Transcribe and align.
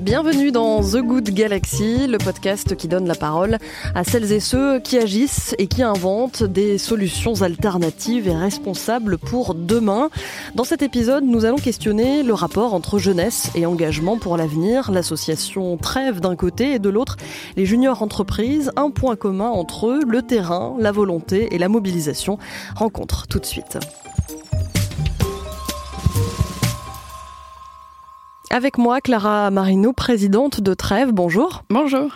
Bienvenue 0.00 0.50
dans 0.50 0.80
The 0.80 0.96
Good 0.96 1.28
Galaxy, 1.28 2.06
le 2.06 2.16
podcast 2.16 2.74
qui 2.74 2.88
donne 2.88 3.06
la 3.06 3.14
parole 3.14 3.58
à 3.94 4.02
celles 4.02 4.32
et 4.32 4.40
ceux 4.40 4.80
qui 4.80 4.96
agissent 4.96 5.54
et 5.58 5.66
qui 5.66 5.82
inventent 5.82 6.42
des 6.42 6.78
solutions 6.78 7.42
alternatives 7.42 8.26
et 8.26 8.34
responsables 8.34 9.18
pour 9.18 9.54
demain. 9.54 10.08
Dans 10.54 10.64
cet 10.64 10.80
épisode, 10.80 11.24
nous 11.24 11.44
allons 11.44 11.58
questionner 11.58 12.22
le 12.22 12.32
rapport 12.32 12.72
entre 12.72 12.98
jeunesse 12.98 13.50
et 13.54 13.66
engagement 13.66 14.16
pour 14.16 14.38
l'avenir, 14.38 14.90
l'association 14.90 15.76
Trêve 15.76 16.20
d'un 16.20 16.34
côté 16.34 16.72
et 16.72 16.78
de 16.78 16.88
l'autre, 16.88 17.18
les 17.58 17.66
juniors 17.66 18.02
entreprises, 18.02 18.72
un 18.76 18.90
point 18.90 19.16
commun 19.16 19.50
entre 19.50 19.88
eux, 19.88 20.00
le 20.08 20.22
terrain, 20.22 20.76
la 20.78 20.92
volonté 20.92 21.54
et 21.54 21.58
la 21.58 21.68
mobilisation. 21.68 22.38
Rencontre 22.74 23.26
tout 23.26 23.38
de 23.38 23.46
suite. 23.46 23.78
Avec 28.52 28.78
moi, 28.78 29.00
Clara 29.00 29.48
Marino, 29.52 29.92
présidente 29.92 30.60
de 30.60 30.74
Trèves. 30.74 31.12
Bonjour. 31.12 31.62
Bonjour. 31.70 32.10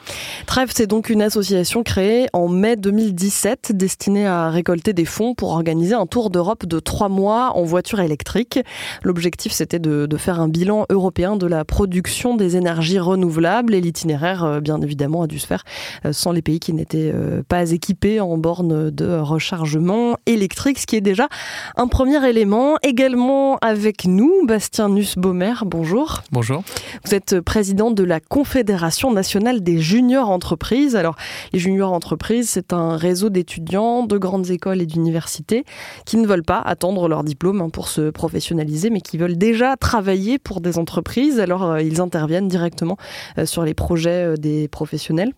Trèves, 0.46 0.72
c'est 0.74 0.88
donc 0.88 1.09
une 1.09 1.22
association 1.22 1.84
créée 1.84 2.26
en 2.32 2.48
mai 2.48 2.74
2017 2.74 3.70
destinée 3.70 4.26
à 4.26 4.50
récolter 4.50 4.92
des 4.95 5.04
fonds 5.04 5.36
pour 5.36 5.50
organiser 5.50 5.95
un 5.95 6.06
tour 6.06 6.30
d'Europe 6.30 6.66
de 6.66 6.80
trois 6.80 7.09
mois 7.09 7.52
en 7.54 7.62
voiture 7.62 8.00
électrique. 8.00 8.59
L'objectif, 9.04 9.52
c'était 9.52 9.78
de, 9.78 10.09
faire 10.16 10.40
un 10.40 10.48
bilan 10.48 10.86
européen 10.90 11.36
de 11.36 11.46
la 11.46 11.64
production 11.64 12.34
des 12.34 12.56
énergies 12.56 12.98
renouvelables 12.98 13.73
et 13.73 13.80
l'itinéraire, 13.80 14.42
euh, 14.42 14.60
bien 14.60 14.80
évidemment, 14.80 15.23
a 15.23 15.28
dû 15.28 15.38
se 15.38 15.46
faire 15.46 15.62
euh, 16.04 16.12
sans 16.12 16.32
les 16.32 16.42
pays 16.42 16.59
qui 16.59 16.73
n'étaient 16.73 17.12
euh, 17.14 17.45
pas 17.48 17.70
équipés 17.70 18.18
en 18.18 18.37
bornes 18.38 18.90
de 18.90 19.18
rechargement 19.18 20.16
électrique, 20.26 20.80
ce 20.80 20.87
qui 20.87 20.96
est 20.96 21.01
déjà 21.01 21.28
un 21.76 21.87
premier 21.87 22.28
élément. 22.28 22.74
Également 22.82 23.56
avec 23.59 24.04
nous, 24.04 24.45
Bastien 24.46 24.88
Nussbaumer. 24.88 25.54
Bonjour. 25.64 26.23
Bonjour. 26.33 26.62
Vous 27.05 27.14
êtes 27.14 27.41
président 27.41 27.91
de 27.91 28.02
la 28.02 28.20
Confédération 28.20 29.12
nationale 29.12 29.62
des 29.62 29.79
juniors 29.79 30.30
entreprises. 30.30 30.96
Alors, 30.96 31.16
les 31.52 31.59
juniors 31.59 31.93
entreprises, 31.93 32.51
c'est 32.51 32.73
un 32.73 32.96
réseau 32.96 33.30
d'étudiants 33.30 34.04
de 34.04 34.18
grandes 34.18 34.51
écoles 34.51 34.80
et 34.80 34.87
d'universités 34.87 35.65
qui 36.07 36.16
ne 36.16 36.26
veulent 36.26 36.43
pas 36.43 36.60
attendre 36.60 37.09
leur 37.09 37.24
diplôme 37.24 37.60
hein, 37.60 37.68
pour 37.68 37.88
se 37.88 38.10
professionnaliser, 38.10 38.90
mais 38.90 39.01
qui 39.01 39.18
veulent 39.18 39.38
déjà 39.38 39.76
travailler 39.76 40.38
pour 40.38 40.60
des 40.60 40.79
entreprises. 40.79 41.40
Alors, 41.40 41.65
euh, 41.65 41.82
ils 41.82 42.01
interviennent 42.01 42.48
directement 42.48 42.96
euh, 43.38 43.46
sur 43.46 43.65
les 43.65 43.74
projets 43.74 44.32
euh, 44.32 44.37
des 44.37 44.68
professionnels. 44.68 45.32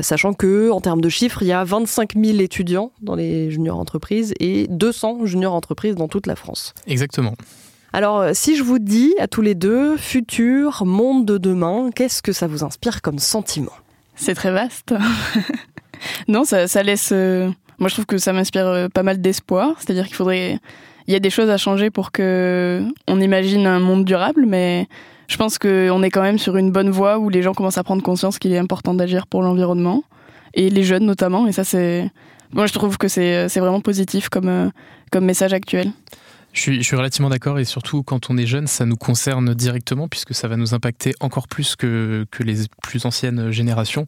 sachant 0.00 0.34
que, 0.34 0.70
en 0.70 0.80
termes 0.80 1.00
de 1.00 1.08
chiffres, 1.08 1.42
il 1.42 1.48
y 1.48 1.52
a 1.52 1.62
25 1.62 2.14
000 2.16 2.38
étudiants 2.40 2.90
dans 3.00 3.14
les 3.14 3.50
juniors 3.52 3.78
entreprises 3.78 4.34
et 4.40 4.66
200 4.68 5.26
juniors 5.26 5.54
entreprises 5.54 5.94
dans 5.94 6.08
toute 6.08 6.26
la 6.26 6.34
France. 6.34 6.74
Exactement. 6.88 7.34
Alors, 7.94 8.18
euh, 8.18 8.30
si 8.34 8.56
je 8.56 8.64
vous 8.64 8.80
dis 8.80 9.14
à 9.20 9.28
tous 9.28 9.40
les 9.40 9.54
deux, 9.54 9.96
futur, 9.96 10.84
monde 10.84 11.24
de 11.24 11.38
demain, 11.38 11.90
qu'est-ce 11.94 12.22
que 12.22 12.32
ça 12.32 12.48
vous 12.48 12.64
inspire 12.64 13.02
comme 13.02 13.20
sentiment 13.20 13.70
C'est 14.16 14.34
très 14.34 14.50
vaste. 14.50 14.96
non, 16.28 16.42
ça, 16.42 16.66
laisse. 16.82 17.10
Euh, 17.12 17.48
moi, 17.78 17.88
je 17.88 17.94
trouve 17.94 18.06
que 18.06 18.18
ça 18.18 18.32
m'inspire 18.32 18.66
euh, 18.66 18.88
pas 18.88 19.04
mal 19.04 19.20
d'espoir. 19.20 19.76
C'est-à-dire 19.78 20.08
qu'il 20.08 20.16
faudrait. 20.16 20.58
Il 21.06 21.12
y 21.12 21.16
a 21.16 21.20
des 21.20 21.30
choses 21.30 21.48
à 21.50 21.56
changer 21.56 21.90
pour 21.90 22.10
que 22.10 22.82
on 23.06 23.20
imagine 23.20 23.64
un 23.64 23.78
monde 23.78 24.04
durable, 24.04 24.44
mais 24.44 24.88
je 25.28 25.36
pense 25.36 25.56
qu'on 25.56 26.02
est 26.02 26.10
quand 26.10 26.22
même 26.22 26.38
sur 26.38 26.56
une 26.56 26.72
bonne 26.72 26.90
voie 26.90 27.20
où 27.20 27.28
les 27.28 27.42
gens 27.42 27.54
commencent 27.54 27.78
à 27.78 27.84
prendre 27.84 28.02
conscience 28.02 28.40
qu'il 28.40 28.52
est 28.52 28.58
important 28.58 28.94
d'agir 28.94 29.28
pour 29.28 29.40
l'environnement 29.40 30.02
et 30.54 30.68
les 30.68 30.82
jeunes 30.82 31.06
notamment. 31.06 31.46
Et 31.46 31.52
ça, 31.52 31.62
c'est. 31.62 32.10
Moi, 32.50 32.66
je 32.66 32.72
trouve 32.72 32.98
que 32.98 33.06
c'est 33.06 33.46
vraiment 33.60 33.80
positif 33.80 34.28
comme, 34.30 34.72
comme 35.12 35.24
message 35.24 35.52
actuel. 35.52 35.92
Je 36.54 36.60
suis, 36.60 36.76
je 36.78 36.86
suis, 36.86 36.96
relativement 36.96 37.30
d'accord 37.30 37.58
et 37.58 37.64
surtout 37.64 38.04
quand 38.04 38.30
on 38.30 38.38
est 38.38 38.46
jeune, 38.46 38.68
ça 38.68 38.86
nous 38.86 38.96
concerne 38.96 39.54
directement 39.54 40.06
puisque 40.06 40.34
ça 40.34 40.46
va 40.46 40.56
nous 40.56 40.72
impacter 40.72 41.12
encore 41.18 41.48
plus 41.48 41.74
que, 41.74 42.26
que 42.30 42.44
les 42.44 42.68
plus 42.80 43.04
anciennes 43.06 43.50
générations. 43.50 44.06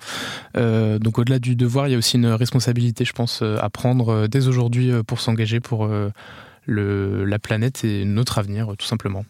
Euh, 0.57 1.01
donc 1.01 1.19
au-delà 1.19 1.41
du 1.41 1.57
devoir, 1.57 1.89
il 1.89 1.91
y 1.91 1.95
a 1.95 1.99
aussi 1.99 2.17
une 2.17 2.27
responsabilité, 2.27 3.05
je 3.05 3.13
pense, 3.13 3.43
à 3.43 3.69
prendre 3.69 4.11
euh, 4.11 4.29
dès 4.29 4.47
aujourd'hui 4.47 4.93
euh, 4.93 5.03
pour 5.03 5.21
s'engager 5.21 5.59
pour 5.59 5.91
la 6.69 7.39
planète 7.39 7.85
et 7.85 8.05
notre 8.05 8.39
avenir, 8.39 8.75
tout 8.79 8.87
simplement. 8.87 9.25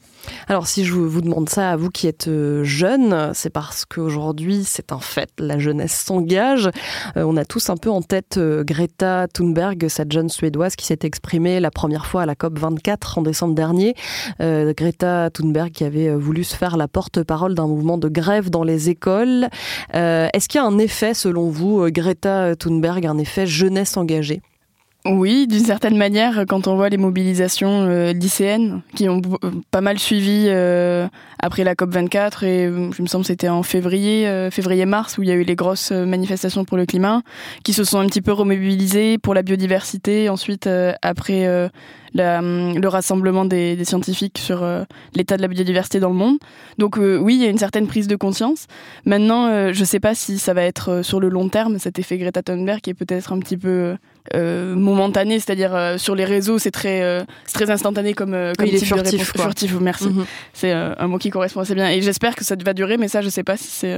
Alors 0.48 0.66
si 0.66 0.84
je 0.84 0.92
vous 0.92 1.20
demande 1.20 1.48
ça 1.48 1.70
à 1.70 1.76
vous 1.76 1.91
qui 1.91 2.06
êtes 2.06 2.28
euh, 2.28 2.64
jeune, 2.64 3.30
c'est 3.34 3.50
parce 3.50 3.84
qu'aujourd'hui 3.84 4.64
c'est 4.64 4.92
un 4.92 4.98
fait, 4.98 5.30
la 5.38 5.58
jeunesse 5.58 5.92
s'engage. 5.92 6.69
Euh, 7.16 7.24
on 7.24 7.36
a 7.36 7.44
tous 7.44 7.70
un 7.70 7.76
peu 7.76 7.91
en 7.91 8.02
tête 8.02 8.36
euh, 8.36 8.64
Greta 8.64 9.26
Thunberg, 9.32 9.88
cette 9.88 10.12
jeune 10.12 10.28
suédoise 10.28 10.76
qui 10.76 10.86
s'est 10.86 10.98
exprimée 11.02 11.60
la 11.60 11.70
première 11.70 12.06
fois 12.06 12.22
à 12.22 12.26
la 12.26 12.34
COP 12.34 12.58
24 12.58 13.19
en 13.19 13.22
décembre 13.22 13.54
dernier. 13.54 13.94
Greta 14.41 15.30
Thunberg 15.30 15.70
qui 15.70 15.84
avait 15.84 16.14
voulu 16.14 16.44
se 16.44 16.56
faire 16.56 16.76
la 16.76 16.88
porte-parole 16.88 17.54
d'un 17.54 17.66
mouvement 17.66 17.98
de 17.98 18.08
grève 18.08 18.50
dans 18.50 18.62
les 18.62 18.91
écoles. 18.91 19.48
Est-ce 19.92 20.48
qu'il 20.48 20.60
y 20.60 20.64
a 20.64 20.66
un 20.66 20.78
effet 20.78 21.14
selon 21.14 21.48
vous, 21.48 21.86
Greta 21.91 22.54
Thunberg, 22.56 23.06
un 23.06 23.18
effet 23.18 23.47
jeunesse 23.47 23.97
engagée? 23.97 24.41
Oui, 25.09 25.47
d'une 25.47 25.65
certaine 25.65 25.97
manière, 25.97 26.44
quand 26.49 26.67
on 26.67 26.77
voit 26.77 26.89
les 26.89 26.97
mobilisations 26.97 27.87
euh, 27.87 28.12
lycéennes 28.12 28.83
qui 28.94 29.09
ont 29.09 29.21
euh, 29.44 29.50
pas 29.71 29.81
mal 29.81 29.99
suivi 29.99 30.47
euh, 30.49 31.06
après 31.39 31.65
la 31.65 31.75
COP 31.75 31.93
24 31.93 32.44
et 32.44 32.65
je 32.67 33.03
me 33.03 33.06
semble 33.06 33.25
c'était 33.25 33.49
en 33.49 33.62
février, 33.62 34.49
février-mars 34.50 35.19
où 35.19 35.22
il 35.22 35.28
y 35.28 35.33
a 35.33 35.34
eu 35.34 35.43
les 35.43 35.55
grosses 35.55 35.93
manifestations 35.93 36.65
pour 36.65 36.77
le 36.77 36.87
climat, 36.87 37.22
qui 37.62 37.72
se 37.72 37.84
sont 37.84 37.99
un 37.99 38.06
petit 38.06 38.22
peu 38.22 38.33
remobilisées 38.33 39.19
pour 39.19 39.34
la 39.34 39.43
biodiversité. 39.43 40.28
Ensuite, 40.28 40.69
après 41.03 41.71
Hum, 42.15 42.78
le 42.78 42.89
rassemblement 42.89 43.44
des, 43.44 43.84
scientifiques 43.84 44.39
sur 44.39 44.62
euh, 44.62 44.84
l'état 45.15 45.37
de 45.37 45.43
la 45.43 45.49
biodiversité 45.49 46.00
dans 46.00 46.09
le 46.09 46.15
monde. 46.15 46.39
Donc 46.78 46.99
euh, 46.99 47.19
oui, 47.19 47.34
il 47.34 47.43
y 47.43 47.47
a 47.47 47.50
une 47.50 47.59
certaine 47.59 47.87
prise 47.87 48.09
de 48.09 48.17
conscience. 48.17 48.67
Maintenant, 49.05 49.47
euh, 49.47 49.72
je 49.72 49.81
ne 49.81 49.84
sais 49.84 50.00
pas 50.00 50.15
si 50.15 50.39
ça 50.39 50.55
va 50.55 50.62
être 50.62 51.03
sur 51.03 51.21
le 51.21 51.28
long 51.28 51.49
terme, 51.49 51.78
cet 51.78 51.99
effet 51.99 52.19
Greta 52.19 52.43
Thunberg 52.43 52.81
qui 52.81 52.91
est 52.91 52.95
peut-être 52.95 53.33
un 53.33 53.39
petit 53.39 53.56
peu 53.56 53.97
momentané, 54.34 55.39
c'est-à-dire 55.39 55.95
sur 55.99 56.16
les 56.16 56.25
réseaux, 56.25 56.59
c'est 56.59 56.72
très, 56.72 57.25
très 57.55 57.71
instantané 57.71 58.12
comme, 58.12 58.37
comme 58.59 58.66
il 58.66 58.75
est 58.75 58.84
furtif, 58.84 59.33
furtif, 59.33 59.78
merci. 59.81 60.09
Mhm. 60.09 60.25
C'est 60.53 60.72
un 60.72 61.06
mot 61.06 61.19
qui 61.19 61.31
correspond 61.31 61.61
assez 61.61 61.77
bien. 61.77 61.89
Et 61.91 62.03
j'espère 62.03 62.34
que 62.34 62.43
ça 62.43 62.56
va 62.65 62.75
durer, 62.75 62.97
mais 62.97 63.06
ça, 63.06 63.21
je 63.21 63.27
ne 63.27 63.31
sais 63.31 63.45
pas 63.45 63.56
si 63.56 63.69
c'est 63.69 63.97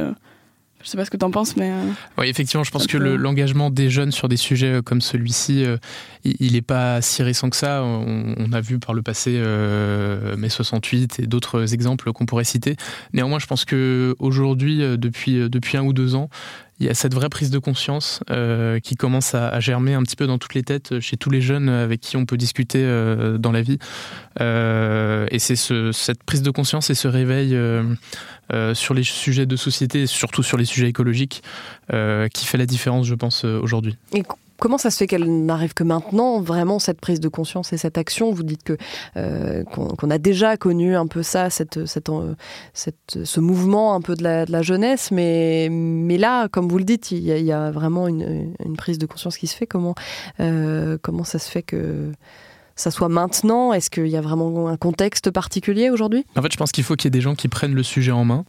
je 0.82 0.88
sais 0.88 0.96
pas 0.96 1.04
ce 1.04 1.10
que 1.10 1.16
tu 1.16 1.24
en 1.24 1.30
penses, 1.30 1.56
mais. 1.56 1.72
Euh, 1.72 1.90
oui, 2.18 2.28
effectivement, 2.28 2.62
je 2.62 2.70
pense 2.70 2.86
que 2.86 2.96
l'engagement 2.96 3.70
des 3.70 3.90
jeunes 3.90 4.12
sur 4.12 4.28
des 4.28 4.36
sujets 4.36 4.74
euh, 4.74 4.82
comme 4.82 5.00
celui-ci, 5.00 5.64
euh, 5.64 5.76
il 6.24 6.52
n'est 6.52 6.62
pas 6.62 7.02
si 7.02 7.22
récent 7.22 7.50
que 7.50 7.56
ça. 7.56 7.82
On, 7.82 8.52
a 8.52 8.60
vu 8.60 8.78
par 8.78 8.94
le 8.94 9.02
passé 9.02 9.42
mai 10.36 10.48
68 10.48 11.20
et 11.20 11.26
d'autres 11.26 11.74
exemples 11.74 12.12
qu'on 12.12 12.26
pourrait 12.26 12.44
citer. 12.44 12.76
Néanmoins, 13.12 13.38
je 13.38 13.46
pense 13.46 13.64
qu'aujourd'hui, 13.64 14.78
depuis, 14.98 15.48
depuis 15.48 15.76
un 15.76 15.82
ou 15.82 15.92
deux 15.92 16.14
ans, 16.14 16.30
il 16.80 16.86
y 16.86 16.90
a 16.90 16.94
cette 16.94 17.14
vraie 17.14 17.28
prise 17.28 17.50
de 17.50 17.58
conscience 17.58 18.20
euh, 18.30 18.78
qui 18.78 18.94
commence 18.94 19.34
à, 19.34 19.58
germer 19.60 19.94
un 19.94 20.02
petit 20.02 20.16
peu 20.16 20.26
dans 20.26 20.38
toutes 20.38 20.54
les 20.54 20.62
têtes 20.62 21.00
chez 21.00 21.16
tous 21.16 21.30
les 21.30 21.40
jeunes 21.40 21.68
avec 21.68 22.00
qui 22.00 22.16
on 22.16 22.24
peut 22.24 22.36
discuter 22.36 22.82
euh, 22.84 23.36
dans 23.36 23.52
la 23.52 23.62
vie. 23.62 23.78
Euh, 24.40 25.26
et 25.30 25.38
c'est 25.38 25.56
ce, 25.56 25.90
cette 25.92 26.22
prise 26.22 26.42
de 26.42 26.50
conscience 26.50 26.90
et 26.90 26.94
ce 26.94 27.08
réveil 27.08 27.56
sur 28.74 28.94
les 28.94 29.02
sujets 29.02 29.46
de 29.46 29.56
société, 29.56 30.06
surtout 30.06 30.42
sur 30.42 30.56
les 30.56 30.64
sujets 30.64 30.88
écologiques, 30.88 31.42
qui 31.90 32.46
fait 32.46 32.58
la 32.58 32.66
différence, 32.66 33.06
je 33.06 33.14
pense, 33.14 33.44
aujourd'hui. 33.44 33.96
Comment 34.60 34.78
ça 34.78 34.90
se 34.90 34.98
fait 34.98 35.06
qu'elle 35.06 35.44
n'arrive 35.44 35.72
que 35.72 35.84
maintenant, 35.84 36.40
vraiment, 36.40 36.78
cette 36.78 37.00
prise 37.00 37.20
de 37.20 37.28
conscience 37.28 37.72
et 37.72 37.76
cette 37.76 37.96
action? 37.96 38.32
Vous 38.32 38.42
dites 38.42 38.64
que 38.64 38.76
euh, 39.16 39.62
qu'on 39.64 40.10
a 40.10 40.18
déjà 40.18 40.56
connu 40.56 40.96
un 40.96 41.06
peu 41.06 41.22
ça, 41.22 41.48
cette, 41.48 41.76
euh, 41.76 42.34
ce 42.74 43.40
mouvement 43.40 43.94
un 43.94 44.00
peu 44.00 44.16
de 44.16 44.22
la, 44.22 44.62
jeunesse, 44.62 45.10
mais, 45.12 45.68
là, 46.18 46.48
comme 46.48 46.68
vous 46.68 46.78
le 46.78 46.84
dites, 46.84 47.12
il 47.12 47.22
y 47.22 47.52
a, 47.52 47.70
vraiment 47.70 48.08
une, 48.08 48.54
prise 48.76 48.98
de 48.98 49.06
conscience 49.06 49.38
qui 49.38 49.46
se 49.46 49.56
fait. 49.56 49.66
Comment, 49.66 49.94
euh, 50.40 50.98
comment 51.02 51.24
ça 51.24 51.38
se 51.38 51.50
fait 51.50 51.62
que 51.62 52.12
ça 52.78 52.92
soit 52.92 53.08
maintenant? 53.08 53.72
Est-ce 53.72 53.90
qu'il 53.90 54.06
y 54.06 54.16
a 54.16 54.20
vraiment 54.20 54.68
un 54.68 54.76
contexte 54.76 55.32
particulier 55.32 55.90
aujourd'hui? 55.90 56.24
En 56.36 56.42
fait, 56.42 56.52
je 56.52 56.56
pense 56.56 56.70
qu'il 56.70 56.84
faut 56.84 56.94
qu'il 56.94 57.06
y 57.06 57.08
ait 57.08 57.10
des 57.10 57.20
gens 57.20 57.34
qui 57.34 57.48
prennent 57.48 57.74
le 57.74 57.82
sujet 57.82 58.12
en 58.12 58.24
main. 58.24 58.44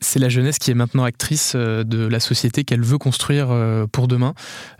C'est 0.00 0.20
la 0.20 0.28
jeunesse 0.28 0.58
qui 0.58 0.70
est 0.70 0.74
maintenant 0.74 1.02
actrice 1.02 1.54
euh, 1.56 1.82
de 1.82 2.06
la 2.06 2.20
société 2.20 2.62
qu'elle 2.62 2.82
veut 2.82 2.98
construire 2.98 3.48
euh, 3.50 3.86
pour 3.90 4.06
demain. 4.06 4.34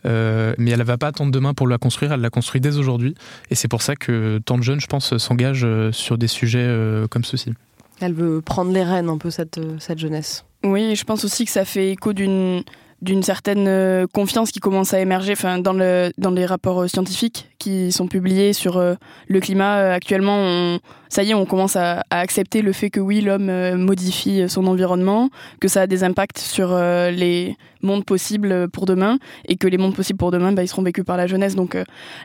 Euh, 0.06 0.54
mais 0.56 0.70
elle 0.70 0.78
ne 0.78 0.84
va 0.84 0.98
pas 0.98 1.08
attendre 1.08 1.32
demain 1.32 1.52
pour 1.52 1.66
la 1.66 1.78
construire, 1.78 2.12
elle 2.12 2.20
la 2.20 2.30
construit 2.30 2.60
dès 2.60 2.76
aujourd'hui. 2.76 3.16
Et 3.50 3.56
c'est 3.56 3.68
pour 3.68 3.82
ça 3.82 3.96
que 3.96 4.38
tant 4.44 4.56
de 4.56 4.62
jeunes, 4.62 4.80
je 4.80 4.86
pense, 4.86 5.16
s'engagent 5.18 5.66
sur 5.90 6.16
des 6.16 6.28
sujets 6.28 6.68
comme 7.10 7.24
ceux-ci. 7.24 7.52
Elle 8.00 8.14
veut 8.14 8.40
prendre 8.40 8.72
les 8.72 8.84
rênes 8.84 9.08
un 9.08 9.18
peu, 9.18 9.30
cette, 9.30 9.60
cette 9.80 9.98
jeunesse. 9.98 10.44
Oui, 10.64 10.94
je 10.94 11.04
pense 11.04 11.24
aussi 11.24 11.44
que 11.44 11.50
ça 11.50 11.64
fait 11.64 11.90
écho 11.90 12.12
d'une 12.12 12.62
d'une 13.02 13.24
certaine 13.24 13.66
euh, 13.66 14.06
confiance 14.06 14.52
qui 14.52 14.60
commence 14.60 14.94
à 14.94 15.00
émerger 15.00 15.32
enfin, 15.32 15.58
dans, 15.58 15.72
le, 15.72 16.12
dans 16.18 16.30
les 16.30 16.46
rapports 16.46 16.82
euh, 16.82 16.86
scientifiques 16.86 17.50
qui 17.58 17.90
sont 17.90 18.06
publiés 18.06 18.52
sur 18.52 18.76
euh, 18.76 18.94
le 19.26 19.40
climat. 19.40 19.92
Actuellement, 19.92 20.78
ça 21.08 21.24
y 21.24 21.30
est, 21.30 21.34
on 21.34 21.44
commence 21.44 21.74
à, 21.74 22.04
accepter 22.10 22.62
le 22.62 22.72
fait 22.72 22.90
que 22.90 23.00
oui, 23.00 23.20
l'homme 23.20 23.76
modifie 23.76 24.48
son 24.48 24.66
environnement, 24.66 25.30
que 25.60 25.66
ça 25.66 25.82
a 25.82 25.86
des 25.86 26.04
impacts 26.04 26.38
sur 26.38 26.76
les 26.76 27.56
mondes 27.82 28.04
possibles 28.04 28.68
pour 28.68 28.86
demain 28.86 29.18
et 29.46 29.56
que 29.56 29.66
les 29.66 29.78
mondes 29.78 29.94
possibles 29.94 30.18
pour 30.18 30.30
demain, 30.30 30.52
bah, 30.52 30.62
ils 30.62 30.68
seront 30.68 30.82
vécus 30.82 31.04
par 31.04 31.16
la 31.16 31.26
jeunesse. 31.26 31.54
Donc 31.54 31.76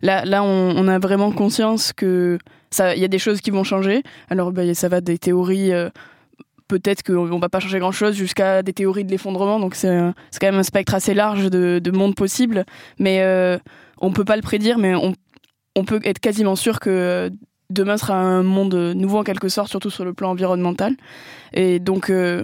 là, 0.02 0.26
là 0.26 0.44
on, 0.44 0.76
on, 0.78 0.88
a 0.88 1.00
vraiment 1.00 1.32
conscience 1.32 1.94
que 1.94 2.38
il 2.80 3.00
y 3.00 3.06
a 3.06 3.10
des 3.10 3.20
choses 3.20 3.42
qui 3.42 3.52
vont 3.52 3.64
changer. 3.64 4.04
Alors, 4.30 4.52
bah, 4.52 4.74
ça 4.74 4.90
va 4.90 5.02
des 5.02 5.18
théories 5.18 5.72
peut-être 6.68 7.04
qu'on 7.04 7.40
va 7.40 7.50
pas 7.50 7.60
changer 7.60 7.80
grand-chose 7.80 8.16
jusqu'à 8.16 8.64
des 8.64 8.74
théories 8.74 9.06
de 9.06 9.12
l'effondrement. 9.12 9.60
Donc 9.60 9.76
c'est 9.76 9.90
quand 9.90 10.48
même 10.48 10.56
un 10.56 10.64
spectre 10.64 10.94
assez 10.94 11.14
large 11.14 11.50
de, 11.50 11.80
de 11.80 11.92
mondes 11.92 12.16
possibles. 12.16 12.66
Mais 13.00 13.22
euh, 13.22 13.58
on 14.00 14.12
peut 14.12 14.26
pas 14.26 14.36
le 14.36 14.42
prédire, 14.42 14.78
mais 14.78 14.94
on, 14.96 15.14
peut 15.86 16.02
être 16.04 16.20
quasiment 16.20 16.56
sûr 16.56 16.80
que 16.80 17.32
demain 17.70 17.98
sera 17.98 18.16
un 18.16 18.44
monde 18.44 18.76
nouveau 18.96 19.20
en 19.20 19.24
quelque 19.24 19.50
sorte, 19.50 19.70
surtout 19.70 19.90
sur 19.90 20.06
le 20.06 20.14
plan 20.14 20.32
environnemental. 20.32 20.96
Et 21.54 21.80
donc, 21.80 22.10
euh, 22.10 22.44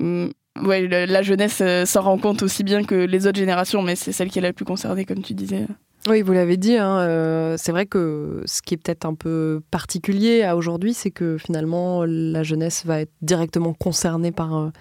mm, 0.00 0.28
la, 0.64 1.22
jeunesse 1.22 1.60
euh, 1.60 1.84
s'en 1.86 2.02
rend 2.02 2.18
compte 2.18 2.42
aussi 2.42 2.64
bien 2.64 2.84
que 2.84 2.94
les 2.94 3.26
autres 3.26 3.38
générations, 3.38 3.82
mais 3.82 3.96
c'est 3.96 4.12
celle 4.12 4.30
qui 4.30 4.38
est 4.38 4.42
la 4.42 4.52
plus 4.52 4.64
concernée, 4.64 5.04
comme 5.04 5.22
tu 5.22 5.34
disais. 5.34 5.66
Oui, 6.08 6.22
vous 6.22 6.32
l'avez 6.32 6.56
dit, 6.56 6.76
hein, 6.76 6.98
euh, 6.98 7.56
c'est 7.56 7.70
vrai 7.70 7.86
que 7.86 8.42
ce 8.44 8.60
qui 8.60 8.74
est 8.74 8.76
peut-être 8.76 9.04
un 9.04 9.14
peu 9.14 9.62
particulier 9.70 10.42
à 10.42 10.56
aujourd'hui, 10.56 10.94
c'est 10.94 11.12
que 11.12 11.38
finalement 11.38 12.04
la 12.04 12.42
jeunesse 12.42 12.84
va 12.84 13.00
être 13.00 13.12
directement 13.22 13.72
concernée 13.72 14.32
par, 14.32 14.72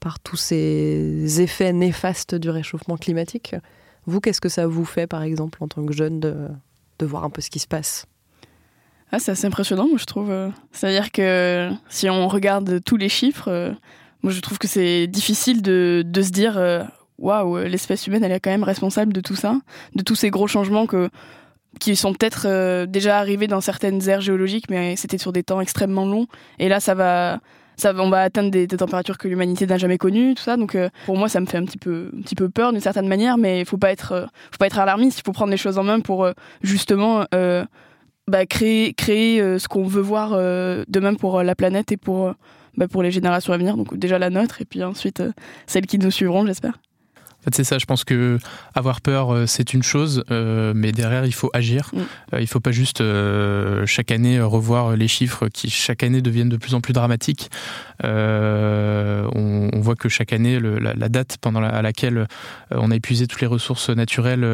par 0.00 0.18
tous 0.18 0.36
ces 0.36 1.40
effets 1.42 1.74
néfastes 1.74 2.34
du 2.34 2.48
réchauffement 2.48 2.96
climatique. 2.96 3.54
Vous, 4.06 4.20
qu'est-ce 4.20 4.40
que 4.40 4.48
ça 4.48 4.66
vous 4.66 4.84
fait, 4.84 5.06
par 5.06 5.22
exemple, 5.22 5.58
en 5.62 5.68
tant 5.68 5.84
que 5.84 5.92
jeune, 5.92 6.20
de, 6.20 6.48
de 6.98 7.06
voir 7.06 7.24
un 7.24 7.30
peu 7.30 7.40
ce 7.40 7.50
qui 7.50 7.58
se 7.58 7.68
passe? 7.68 8.06
Ah, 9.12 9.18
c'est 9.18 9.32
assez 9.32 9.46
impressionnant, 9.46 9.86
moi, 9.86 9.98
je 9.98 10.06
trouve. 10.06 10.30
Euh. 10.30 10.48
C'est-à-dire 10.72 11.12
que 11.12 11.70
si 11.88 12.08
on 12.08 12.28
regarde 12.28 12.82
tous 12.82 12.96
les 12.96 13.10
chiffres, 13.10 13.48
euh, 13.48 13.72
moi, 14.22 14.32
je 14.32 14.40
trouve 14.40 14.58
que 14.58 14.66
c'est 14.66 15.06
difficile 15.06 15.60
de, 15.60 16.02
de, 16.04 16.22
se 16.22 16.30
dire 16.30 16.56
euh, 16.56 16.82
waouh, 17.22 17.58
l'espèce 17.58 18.06
humaine, 18.06 18.24
elle 18.24 18.32
est 18.32 18.40
quand 18.40 18.50
même 18.50 18.64
responsable 18.64 19.12
de 19.12 19.20
tout 19.20 19.36
ça, 19.36 19.56
de 19.94 20.02
tous 20.02 20.14
ces 20.14 20.30
gros 20.30 20.46
changements 20.46 20.86
que, 20.86 21.08
qui 21.80 21.96
sont 21.96 22.12
peut-être 22.12 22.84
déjà 22.84 23.18
arrivés 23.18 23.46
dans 23.46 23.60
certaines 23.60 24.06
aires 24.08 24.20
géologiques, 24.20 24.68
mais 24.68 24.96
c'était 24.96 25.18
sur 25.18 25.32
des 25.32 25.42
temps 25.42 25.60
extrêmement 25.60 26.04
longs. 26.04 26.26
Et 26.58 26.68
là, 26.68 26.80
ça 26.80 26.94
va. 26.94 27.40
Ça, 27.78 27.94
on 27.96 28.10
va 28.10 28.20
atteindre 28.20 28.50
des, 28.50 28.66
températures 28.66 29.16
que 29.16 29.26
l'humanité 29.28 29.66
n'a 29.66 29.78
jamais 29.78 29.96
connues, 29.96 30.34
tout 30.34 30.42
ça. 30.42 30.58
Donc, 30.58 30.76
pour 31.06 31.16
moi, 31.16 31.30
ça 31.30 31.40
me 31.40 31.46
fait 31.46 31.56
un 31.56 31.64
petit 31.64 31.78
peu, 31.78 32.10
un 32.16 32.20
petit 32.20 32.34
peu 32.34 32.50
peur 32.50 32.70
d'une 32.70 32.82
certaine 32.82 33.08
manière, 33.08 33.38
mais 33.38 33.60
il 33.60 33.64
faut 33.64 33.78
être, 33.82 34.28
faut 34.50 34.58
pas 34.58 34.66
être 34.66 34.78
alarmiste. 34.78 35.18
Il 35.20 35.22
faut 35.24 35.32
prendre 35.32 35.50
les 35.50 35.56
choses 35.56 35.78
en 35.78 35.82
main 35.82 36.00
pour 36.00 36.28
justement 36.62 37.24
bah, 38.28 38.46
créer, 38.46 38.94
créer 38.94 39.40
euh, 39.40 39.58
ce 39.58 39.68
qu'on 39.68 39.84
veut 39.84 40.00
voir 40.00 40.32
euh, 40.32 40.84
demain 40.88 41.14
pour 41.14 41.38
euh, 41.38 41.42
la 41.42 41.54
planète 41.54 41.90
et 41.92 41.96
pour, 41.96 42.32
bah, 42.76 42.86
pour 42.88 43.02
les 43.02 43.10
générations 43.10 43.52
à 43.52 43.58
venir. 43.58 43.76
Donc 43.76 43.96
déjà 43.96 44.18
la 44.18 44.30
nôtre 44.30 44.60
et 44.60 44.64
puis 44.64 44.82
ensuite 44.84 45.22
celles 45.66 45.86
qui 45.86 45.98
nous 45.98 46.10
suivront, 46.10 46.46
j'espère. 46.46 46.78
En 47.42 47.44
fait, 47.44 47.54
c'est 47.56 47.64
ça. 47.64 47.78
Je 47.78 47.86
pense 47.86 48.04
que 48.04 48.38
avoir 48.74 49.00
peur, 49.00 49.48
c'est 49.48 49.74
une 49.74 49.82
chose, 49.82 50.24
mais 50.30 50.92
derrière, 50.92 51.26
il 51.26 51.34
faut 51.34 51.50
agir. 51.52 51.90
Mm. 51.92 52.36
il 52.40 52.46
faut 52.46 52.60
pas 52.60 52.72
juste 52.72 53.02
chaque 53.86 54.10
année 54.10 54.40
revoir 54.40 54.96
les 54.96 55.08
chiffres 55.08 55.48
qui 55.48 55.70
chaque 55.70 56.02
année 56.02 56.22
deviennent 56.22 56.48
de 56.48 56.56
plus 56.56 56.74
en 56.74 56.80
plus 56.80 56.92
dramatiques. 56.92 57.50
On, 58.04 59.70
voit 59.74 59.96
que 59.96 60.08
chaque 60.08 60.32
année, 60.32 60.60
la, 60.60 61.08
date 61.08 61.38
pendant 61.40 61.62
à 61.62 61.82
laquelle 61.82 62.28
on 62.70 62.90
a 62.90 62.96
épuisé 62.96 63.26
toutes 63.26 63.40
les 63.40 63.46
ressources 63.46 63.90
naturelles 63.90 64.44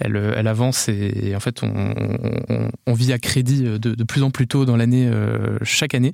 elle, 0.00 0.46
avance 0.46 0.88
et, 0.88 1.34
en 1.36 1.40
fait 1.40 1.62
on, 1.62 2.92
vit 2.94 3.12
à 3.12 3.18
crédit 3.18 3.62
de, 3.62 4.04
plus 4.04 4.22
en 4.22 4.30
plus 4.30 4.46
tôt 4.46 4.64
dans 4.64 4.76
l'année 4.76 5.08
euh, 5.08 5.58
chaque 5.62 5.94
année. 5.94 6.12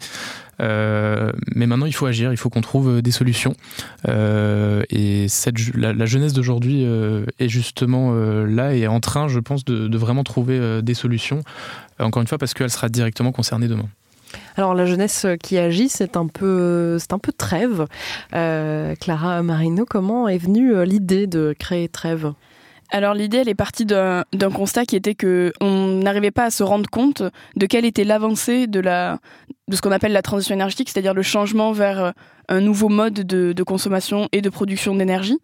Euh, 0.60 1.32
mais 1.54 1.66
maintenant 1.66 1.86
il 1.86 1.94
faut 1.94 2.06
agir, 2.06 2.32
il 2.32 2.36
faut 2.36 2.50
qu'on 2.50 2.60
trouve 2.60 3.02
des 3.02 3.10
solutions. 3.10 3.54
Euh, 4.08 4.82
et 4.90 5.26
la, 5.74 6.06
jeunesse 6.06 6.32
d'aujourd'hui 6.32 6.86
est 7.38 7.48
justement 7.48 8.14
là 8.14 8.74
et 8.74 8.80
est 8.80 8.86
en 8.86 9.00
train, 9.00 9.28
je 9.28 9.40
pense, 9.40 9.64
de, 9.64 9.96
vraiment 9.96 10.24
trouver 10.24 10.82
des 10.82 10.94
solutions. 10.94 11.40
Encore 11.98 12.20
une 12.20 12.28
fois 12.28 12.38
parce 12.38 12.54
qu'elle 12.54 12.70
sera 12.70 12.88
directement 12.88 13.32
concernée 13.32 13.68
demain. 13.68 13.88
Alors 14.56 14.74
la 14.74 14.86
jeunesse 14.86 15.26
qui 15.42 15.56
agit, 15.56 15.88
c'est 15.88 16.16
un 16.16 16.26
peu, 16.26 16.98
c'est 16.98 17.12
un 17.12 17.18
peu 17.18 17.32
Trèves. 17.32 17.86
Clara 18.30 19.42
Marino, 19.42 19.84
comment 19.84 20.28
est 20.28 20.38
venue 20.38 20.84
l'idée 20.84 21.26
de 21.26 21.54
créer 21.58 21.88
Trèves 21.88 22.32
alors 22.90 23.14
l'idée, 23.14 23.38
elle 23.38 23.48
est 23.48 23.54
partie 23.54 23.84
d'un 23.84 24.24
constat 24.54 24.84
qui 24.84 24.96
était 24.96 25.14
que 25.14 25.52
on 25.60 25.88
n'arrivait 25.88 26.30
pas 26.30 26.44
à 26.44 26.50
se 26.50 26.62
rendre 26.62 26.88
compte 26.88 27.22
de 27.56 27.66
quelle 27.66 27.84
était 27.84 28.04
l'avancée 28.04 28.66
de 28.66 28.80
la 28.80 29.18
de 29.68 29.74
ce 29.74 29.82
qu'on 29.82 29.90
appelle 29.90 30.12
la 30.12 30.22
transition 30.22 30.54
énergétique, 30.54 30.88
c'est-à-dire 30.88 31.14
le 31.14 31.22
changement 31.22 31.72
vers 31.72 31.98
euh, 31.98 32.10
un 32.48 32.60
nouveau 32.60 32.88
mode 32.88 33.14
de, 33.14 33.62
consommation 33.64 34.28
et 34.30 34.40
de 34.40 34.48
production 34.48 34.94
d'énergie 34.94 35.38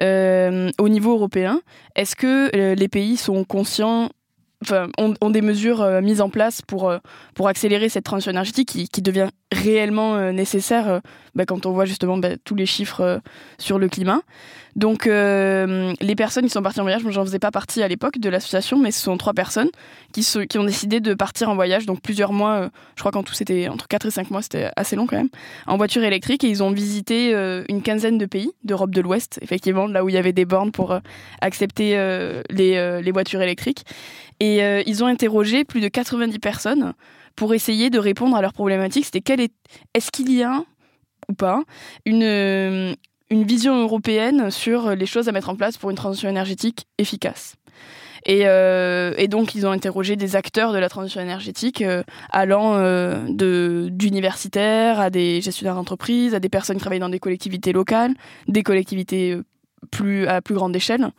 euh, 0.00 0.70
au 0.78 0.88
niveau 0.88 1.12
européen. 1.12 1.60
Est-ce 1.96 2.14
que 2.14 2.54
euh, 2.54 2.76
les 2.76 2.88
pays 2.88 3.16
sont 3.16 3.42
conscients 3.42 4.10
Ont, 4.98 5.30
des 5.30 5.42
mesures 5.42 5.84
mises 6.02 6.20
en 6.20 6.28
place 6.28 6.62
pour, 6.62 6.92
pour 7.34 7.48
accélérer 7.48 7.88
cette 7.88 8.04
transition 8.04 8.30
énergétique 8.30 8.68
qui, 8.68 8.88
qui 8.88 9.02
devient 9.02 9.28
réellement 9.52 10.32
nécessaire 10.32 11.00
bah, 11.34 11.44
quand 11.46 11.66
on 11.66 11.72
voit 11.72 11.84
justement 11.84 12.18
bah, 12.18 12.36
tous 12.44 12.54
les 12.54 12.66
chiffres 12.66 13.20
sur 13.58 13.78
le 13.78 13.88
climat. 13.88 14.20
Donc 14.76 15.06
euh, 15.06 15.92
les 16.00 16.16
personnes 16.16 16.44
qui 16.44 16.50
sont 16.50 16.62
parties 16.62 16.80
en 16.80 16.84
voyage, 16.84 17.04
moi 17.04 17.12
j'en 17.12 17.24
faisais 17.24 17.38
pas 17.38 17.52
partie 17.52 17.82
à 17.82 17.88
l'époque 17.88 18.18
de 18.18 18.28
l'association, 18.28 18.78
mais 18.78 18.90
ce 18.90 19.00
sont 19.00 19.16
trois 19.16 19.32
personnes 19.32 19.70
qui, 20.12 20.26
qui 20.48 20.58
ont 20.58 20.64
décidé 20.64 21.00
de 21.00 21.14
partir 21.14 21.48
en 21.48 21.54
voyage, 21.54 21.86
donc 21.86 22.00
plusieurs 22.00 22.32
mois, 22.32 22.54
euh, 22.54 22.68
je 22.96 23.02
crois 23.02 23.12
qu'en 23.12 23.22
tout 23.22 23.34
c'était 23.34 23.68
entre 23.68 23.86
4 23.86 24.06
et 24.06 24.10
5 24.10 24.30
mois, 24.30 24.42
c'était 24.42 24.70
assez 24.74 24.96
long 24.96 25.06
quand 25.06 25.16
même, 25.16 25.28
en 25.66 25.76
voiture 25.76 26.02
électrique, 26.02 26.42
et 26.42 26.48
ils 26.48 26.62
ont 26.62 26.72
visité 26.72 27.34
euh, 27.34 27.64
une 27.68 27.82
quinzaine 27.82 28.18
de 28.18 28.26
pays 28.26 28.50
d'Europe 28.64 28.90
de 28.90 29.00
l'Ouest, 29.00 29.38
effectivement, 29.42 29.86
là 29.86 30.04
où 30.04 30.08
il 30.08 30.14
y 30.14 30.18
avait 30.18 30.32
des 30.32 30.44
bornes 30.44 30.72
pour 30.72 30.98
accepter 31.40 31.94
les, 32.50 33.00
les, 33.02 33.12
voitures 33.12 33.42
électriques. 33.42 33.84
Et 34.40 34.60
ils 34.86 35.04
ont 35.04 35.06
interrogé 35.06 35.64
plus 35.64 35.80
de 35.80 35.88
90 35.88 36.38
personnes 36.38 36.92
pour 37.36 37.54
essayer 37.54 37.90
de 37.90 37.98
répondre 37.98 38.36
à 38.36 38.42
leurs 38.42 38.52
problématiques. 38.52 39.06
C'était 39.06 39.20
quel 39.20 39.40
est, 39.40 39.52
est-ce 39.94 40.10
qu'il 40.10 40.32
y 40.32 40.42
a 40.42 40.64
ou 41.28 41.32
pas 41.32 41.62
une 42.04 42.94
une 43.30 43.44
vision 43.44 43.80
européenne 43.80 44.50
sur 44.50 44.94
les 44.94 45.06
choses 45.06 45.28
à 45.28 45.32
mettre 45.32 45.48
en 45.48 45.56
place 45.56 45.76
pour 45.78 45.90
une 45.90 45.96
transition 45.96 46.28
énergétique 46.28 46.86
efficace? 46.98 47.56
Et, 48.26 48.42
euh, 48.44 49.26
donc, 49.26 49.54
ils 49.54 49.66
ont 49.66 49.70
interrogé 49.70 50.16
des 50.16 50.36
acteurs 50.36 50.72
de 50.72 50.78
la 50.78 50.88
transition 50.88 51.20
énergétique, 51.20 51.82
euh, 51.82 52.02
allant 52.30 52.74
euh, 52.76 53.26
de 53.28 53.88
d'universitaires 53.90 54.98
à 54.98 55.10
des 55.10 55.40
gestionnaires 55.40 55.74
d'entreprises, 55.74 56.34
à 56.34 56.40
des 56.40 56.48
personnes 56.48 56.76
qui 56.76 56.80
travaillent 56.80 57.00
dans 57.00 57.08
des 57.10 57.18
collectivités 57.18 57.72
locales, 57.72 58.14
des 58.48 58.62
collectivités 58.62 59.36
plus 59.90 60.26
à 60.26 60.40
plus 60.40 60.54
grande 60.54 60.74
échelle. 60.74 61.10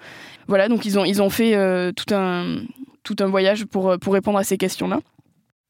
Voilà, 0.48 0.68
donc 0.68 0.86
ils 0.86 0.98
ont 0.98 1.06
ils 1.06 1.22
ont 1.22 1.30
fait 1.30 1.54
tout 1.94 2.14
un 2.14 2.58
tout 3.06 3.16
un 3.19 3.28
voyage 3.28 3.66
pour 3.66 3.98
pour 4.00 4.13
répondre 4.13 4.38
à 4.38 4.44
ces 4.44 4.57
questions-là 4.57 5.00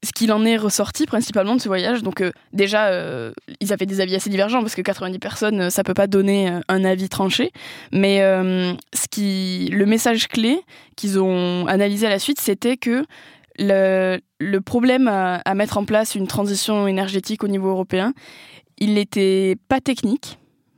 ce 0.05 0.11
qu'il 0.11 0.31
en 0.31 0.45
est 0.45 0.55
ressorti 0.55 1.05
principalement 1.05 1.55
de 1.55 1.61
ce 1.61 1.67
voyage, 1.67 2.03
donc 2.03 2.21
euh, 2.21 2.31
déjà, 2.53 2.87
euh, 2.87 3.33
ils 3.59 3.73
avaient 3.73 3.85
des 3.85 3.99
avis 4.01 4.15
assez 4.15 4.29
divergents 4.29 4.61
parce 4.61 4.75
que 4.75 4.81
90 4.81 5.19
personnes, 5.19 5.61
euh, 5.61 5.69
ça 5.69 5.83
peut 5.83 5.93
pas 5.93 6.07
donner 6.07 6.51
un 6.67 6.85
avis 6.85 7.09
tranché. 7.09 7.51
Mais 7.91 8.19
ce 8.19 9.07
qui, 9.09 9.69
le 9.71 9.85
message 9.85 10.27
clé 10.27 10.61
qu'ils 10.95 11.19
ont 11.19 11.65
analysé 11.67 12.05
à 12.05 12.09
la 12.09 12.19
suite, 12.19 12.39
c'était 12.39 12.77
que 12.77 13.05
le, 13.57 14.19
le 14.39 14.61
problème 14.61 15.07
à, 15.07 15.55
mettre 15.55 15.77
en 15.77 15.85
place 15.85 16.15
une 16.15 16.27
transition 16.27 16.87
énergétique 16.87 17.43
au 17.43 17.47
niveau 17.47 17.69
européen, 17.69 18.13
il 18.77 18.93
n'était 18.93 19.55
pas 19.67 19.79
technique, 19.79 20.37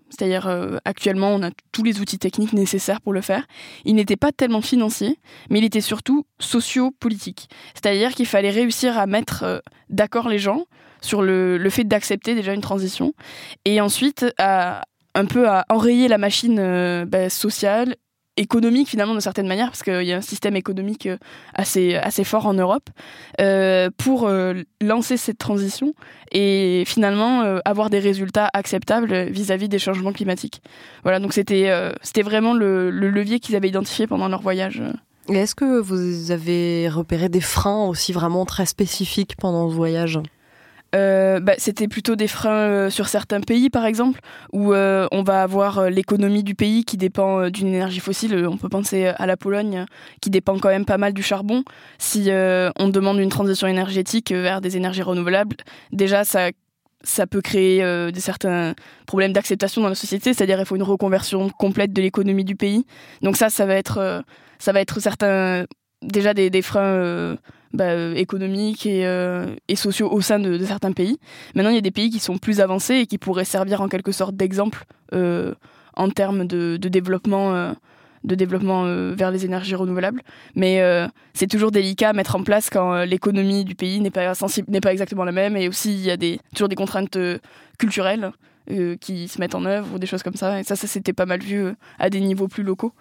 c'est-à-dire 0.09 0.47
euh, 0.47 0.77
actuellement 0.85 1.33
on 1.33 1.43
a 1.43 1.51
tous 1.71 1.83
les 1.83 1.99
outils 1.99 2.19
techniques 2.19 2.53
nécessaires 2.53 3.01
pour 3.01 3.13
le 3.13 3.21
faire. 3.21 3.45
Il 3.85 3.95
n'était 3.95 4.15
pas 4.15 4.31
tellement 4.31 4.61
financier, 4.61 5.19
mais 5.49 5.59
il 5.59 5.65
était 5.65 5.81
surtout 5.81 6.25
socio-politique. 6.39 7.49
C'est-à-dire 7.73 8.11
qu'il 8.13 8.25
fallait 8.25 8.51
réussir 8.51 8.97
à 8.97 9.07
mettre 9.07 9.43
euh, 9.43 9.59
d'accord 9.89 10.29
les 10.29 10.39
gens 10.39 10.65
sur 11.01 11.21
le, 11.21 11.69
fait 11.69 11.83
d'accepter 11.83 12.33
déjà 12.33 12.53
une 12.53 12.61
transition, 12.61 13.13
et 13.65 13.81
ensuite 13.81 14.25
un 15.17 15.25
peu 15.25 15.49
à 15.49 15.65
enrayer 15.69 16.07
la 16.07 16.17
machine 16.17 16.57
euh, 16.59 17.05
bah, 17.05 17.29
sociale 17.29 17.95
économique 18.37 18.87
finalement 18.87 19.15
de 19.15 19.19
certaine 19.19 19.47
manière 19.47 19.67
parce 19.67 19.83
qu'il 19.83 20.03
y 20.03 20.13
a 20.13 20.17
un 20.17 20.21
système 20.21 20.55
économique 20.55 21.07
euh, 21.07 21.17
assez 21.53 21.95
assez 21.95 22.23
fort 22.23 22.45
en 22.45 22.53
Europe 22.53 22.89
euh, 23.41 23.89
pour 23.97 24.27
euh, 24.27 24.53
lancer 24.81 25.17
cette 25.17 25.37
transition 25.37 25.93
et 26.31 26.83
finalement 26.85 27.41
avoir 27.65 27.89
des 27.89 27.99
résultats 27.99 28.49
acceptables 28.53 29.29
vis-à-vis 29.29 29.69
des 29.69 29.79
changements 29.79 30.11
climatiques. 30.11 30.61
Voilà 31.03 31.19
donc 31.19 31.33
c'était 31.33 31.71
c'était 32.01 32.21
vraiment 32.21 32.53
le, 32.53 32.91
le 32.91 33.09
levier 33.09 33.39
qu'ils 33.39 33.55
avaient 33.55 33.69
identifié 33.69 34.07
pendant 34.07 34.27
leur 34.27 34.41
voyage. 34.41 34.83
Est-ce 35.29 35.55
que 35.55 35.79
vous 35.79 36.31
avez 36.31 36.89
repéré 36.89 37.29
des 37.29 37.41
freins 37.41 37.85
aussi 37.85 38.11
vraiment 38.11 38.45
très 38.45 38.65
spécifiques 38.65 39.35
pendant 39.37 39.69
ce 39.69 39.75
voyage? 39.75 40.19
Euh, 40.95 41.39
bah, 41.39 41.53
c'était 41.57 41.87
plutôt 41.87 42.15
des 42.15 42.27
freins 42.27 42.69
euh, 42.69 42.89
sur 42.89 43.07
certains 43.07 43.41
pays, 43.41 43.69
par 43.69 43.85
exemple, 43.85 44.19
où 44.53 44.73
euh, 44.73 45.07
on 45.11 45.23
va 45.23 45.43
avoir 45.43 45.89
l'économie 45.89 46.43
du 46.43 46.55
pays 46.55 46.85
qui 46.85 46.97
dépend 46.97 47.49
d'une 47.49 47.67
énergie 47.67 47.99
fossile. 47.99 48.47
On 48.47 48.57
peut 48.57 48.69
penser 48.69 49.07
à 49.07 49.25
la 49.25 49.37
Pologne, 49.37 49.85
qui 50.21 50.29
dépend 50.29 50.57
quand 50.59 50.69
même 50.69 50.85
pas 50.85 50.97
mal 50.97 51.13
du 51.13 51.23
charbon. 51.23 51.63
Si 51.97 52.29
on 52.29 52.89
demande 52.89 53.19
une 53.19 53.29
transition 53.29 53.67
énergétique 53.67 54.31
vers 54.31 54.61
des 54.61 54.77
énergies 54.77 55.01
renouvelables, 55.01 55.57
déjà 55.91 56.23
ça 56.23 56.49
ça 57.03 57.27
peut 57.27 57.41
créer 57.41 58.11
des 58.11 58.19
certains 58.19 58.73
problèmes 59.05 59.31
d'acceptation 59.31 59.81
dans 59.81 59.89
la 59.89 59.95
société, 59.95 60.33
c'est-à-dire 60.33 60.59
il 60.59 60.65
faut 60.65 60.75
une 60.75 60.83
reconversion 60.83 61.49
complète 61.49 61.93
de 61.93 62.01
l'économie 62.01 62.43
du 62.43 62.55
pays. 62.55 62.85
Donc 63.21 63.37
ça, 63.37 63.49
ça 63.49 63.65
va 63.65 63.75
être, 63.75 64.23
ça 64.57 64.71
va 64.71 64.81
être 64.81 64.99
certains 64.99 65.65
déjà 66.01 66.33
des, 66.33 66.49
des 66.49 66.61
freins 66.61 67.37
bah, 67.73 67.93
économiques 68.15 68.85
et, 68.85 69.01
et, 69.67 69.75
sociaux 69.75 70.11
au 70.11 70.21
sein 70.21 70.39
de, 70.39 70.57
certains 70.65 70.91
pays. 70.91 71.19
Maintenant, 71.55 71.69
il 71.69 71.75
y 71.75 71.79
a 71.79 71.81
des 71.81 71.91
pays 71.91 72.09
qui 72.09 72.19
sont 72.19 72.37
plus 72.37 72.59
avancés 72.59 72.95
et 72.95 73.05
qui 73.07 73.17
pourraient 73.17 73.45
servir 73.45 73.81
en 73.81 73.87
quelque 73.87 74.11
sorte 74.11 74.35
d'exemple 74.35 74.85
en 75.13 76.09
termes 76.09 76.45
de, 76.47 76.77
développement 76.77 77.73
de 78.27 78.35
développement 78.35 78.85
euh, 78.85 79.13
vers 79.15 79.31
les 79.31 79.45
énergies 79.45 79.75
renouvelables. 79.75 80.21
Mais 80.55 80.81
euh, 80.81 81.07
c'est 81.33 81.47
toujours 81.47 81.71
délicat 81.71 82.09
à 82.09 82.13
mettre 82.13 82.35
en 82.35 82.43
place 82.43 82.69
quand 82.69 82.93
euh, 82.93 83.05
l'économie 83.05 83.65
du 83.65 83.75
pays 83.75 83.99
n'est 83.99 84.11
pas, 84.11 84.33
pas 84.35 84.91
exactement 84.91 85.23
la 85.23 85.31
même. 85.31 85.55
Et 85.57 85.67
aussi, 85.67 85.93
il 85.93 86.05
y 86.05 86.11
a 86.11 86.17
toujours 86.53 86.69
des 86.69 86.75
contraintes 86.75 87.17
culturelles 87.77 88.31
qui 88.99 89.29
se 89.29 89.39
mettent 89.39 89.55
en 89.55 89.63
œuvre 89.63 89.95
ou 89.95 89.99
des 89.99 90.07
choses 90.07 90.23
comme 90.23 90.35
ça. 90.35 90.59
Et 90.59 90.63
ça, 90.63 90.75
ça 90.75 90.87
s'était 90.87 91.13
pas 91.13 91.25
mal 91.25 91.39
vu 91.39 91.67
à 91.99 92.09
des 92.09 92.19
niveaux 92.19 92.49
plus 92.49 92.63
locaux. 92.63 92.91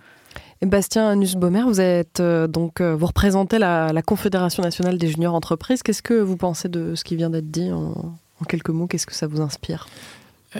Et 0.62 0.66
Bastien 0.66 1.14
Nussbaumer, 1.16 1.62
vous 1.62 1.80
êtes 1.80 2.22
donc 2.22 2.80
vous 2.80 3.06
représentez 3.06 3.58
la, 3.58 4.02
Confédération 4.02 4.62
nationale 4.62 4.98
des 4.98 5.08
juniors 5.08 5.34
entreprises. 5.34 5.82
Qu'est-ce 5.82 6.02
que 6.02 6.14
vous 6.14 6.36
pensez 6.36 6.68
de 6.68 6.94
ce 6.94 7.04
qui 7.04 7.16
vient 7.16 7.30
d'être 7.30 7.50
dit 7.50 7.70
en 7.72 8.18
quelques 8.48 8.70
mots? 8.70 8.86
Qu'est-ce 8.86 9.06
que 9.06 9.14
ça 9.14 9.26
vous 9.26 9.40
inspire? 9.40 9.86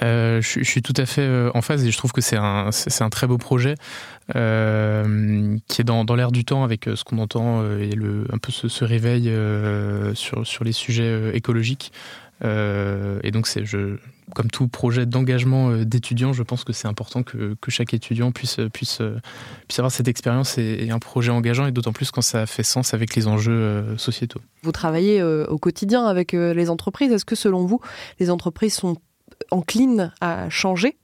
Euh, 0.03 0.43
je, 0.43 0.63
suis 0.63 0.83
tout 0.83 0.95
à 0.97 1.07
fait 1.07 1.23
euh, 1.23 1.51
en 1.55 1.63
phase 1.63 1.85
et 1.85 1.91
je 1.91 1.97
trouve 1.97 2.13
que 2.13 2.21
c'est 2.21 2.37
un, 2.37 2.71
très 3.11 3.27
beau 3.27 3.39
projet 3.39 3.75
euh, 4.35 5.57
qui 5.69 5.81
est 5.81 5.85
dans, 5.85 6.05
l'air 6.15 6.33
du 6.33 6.45
temps 6.45 6.65
avec 6.65 6.89
ce 6.95 7.05
qu'on 7.05 7.19
entend 7.19 7.63
et 7.79 7.93
un 8.33 8.39
peu 8.39 8.53
ce, 8.53 8.85
réveil 8.85 9.33
sur, 10.15 10.65
les 10.65 10.73
sujets 10.73 11.31
écologiques. 11.35 11.93
et 12.43 13.31
donc, 13.33 13.49
je, 13.63 13.97
comme 14.35 14.51
tout 14.51 14.69
projet 14.69 15.07
d'engagement 15.07 15.73
d'étudiants, 15.77 16.33
je 16.33 16.43
pense 16.43 16.65
que 16.65 16.73
c'est 16.73 16.89
important 16.89 17.23
que, 17.23 17.57
que, 17.61 17.71
chaque 17.71 17.95
étudiant 17.95 18.33
puisse, 18.33 18.59
puisse, 18.73 19.01
puisse 19.69 19.79
avoir 19.79 19.93
cette 19.93 20.09
expérience 20.09 20.59
et, 20.59 20.89
un 20.91 20.99
projet 20.99 21.31
engageant, 21.31 21.67
et 21.67 21.73
d'autant 21.73 21.93
plus 21.93 22.11
quand 22.11 22.23
ça 22.23 22.47
fait 22.47 22.63
sens 22.63 22.95
avec 22.95 23.15
les 23.15 23.29
enjeux 23.29 23.97
sociétaux. 23.97 24.41
Vous 24.63 24.73
travaillez 24.73 25.23
au 25.23 25.59
quotidien 25.59 26.07
avec 26.07 26.33
les 26.33 26.71
entreprises. 26.71 27.13
Est-ce 27.13 27.25
que 27.25 27.37
selon 27.37 27.65
vous, 27.67 27.81
les 28.19 28.31
entreprises 28.31 28.75
sont 28.75 28.97
enclines 29.51 30.13
à 30.21 30.49
changer 30.51 30.97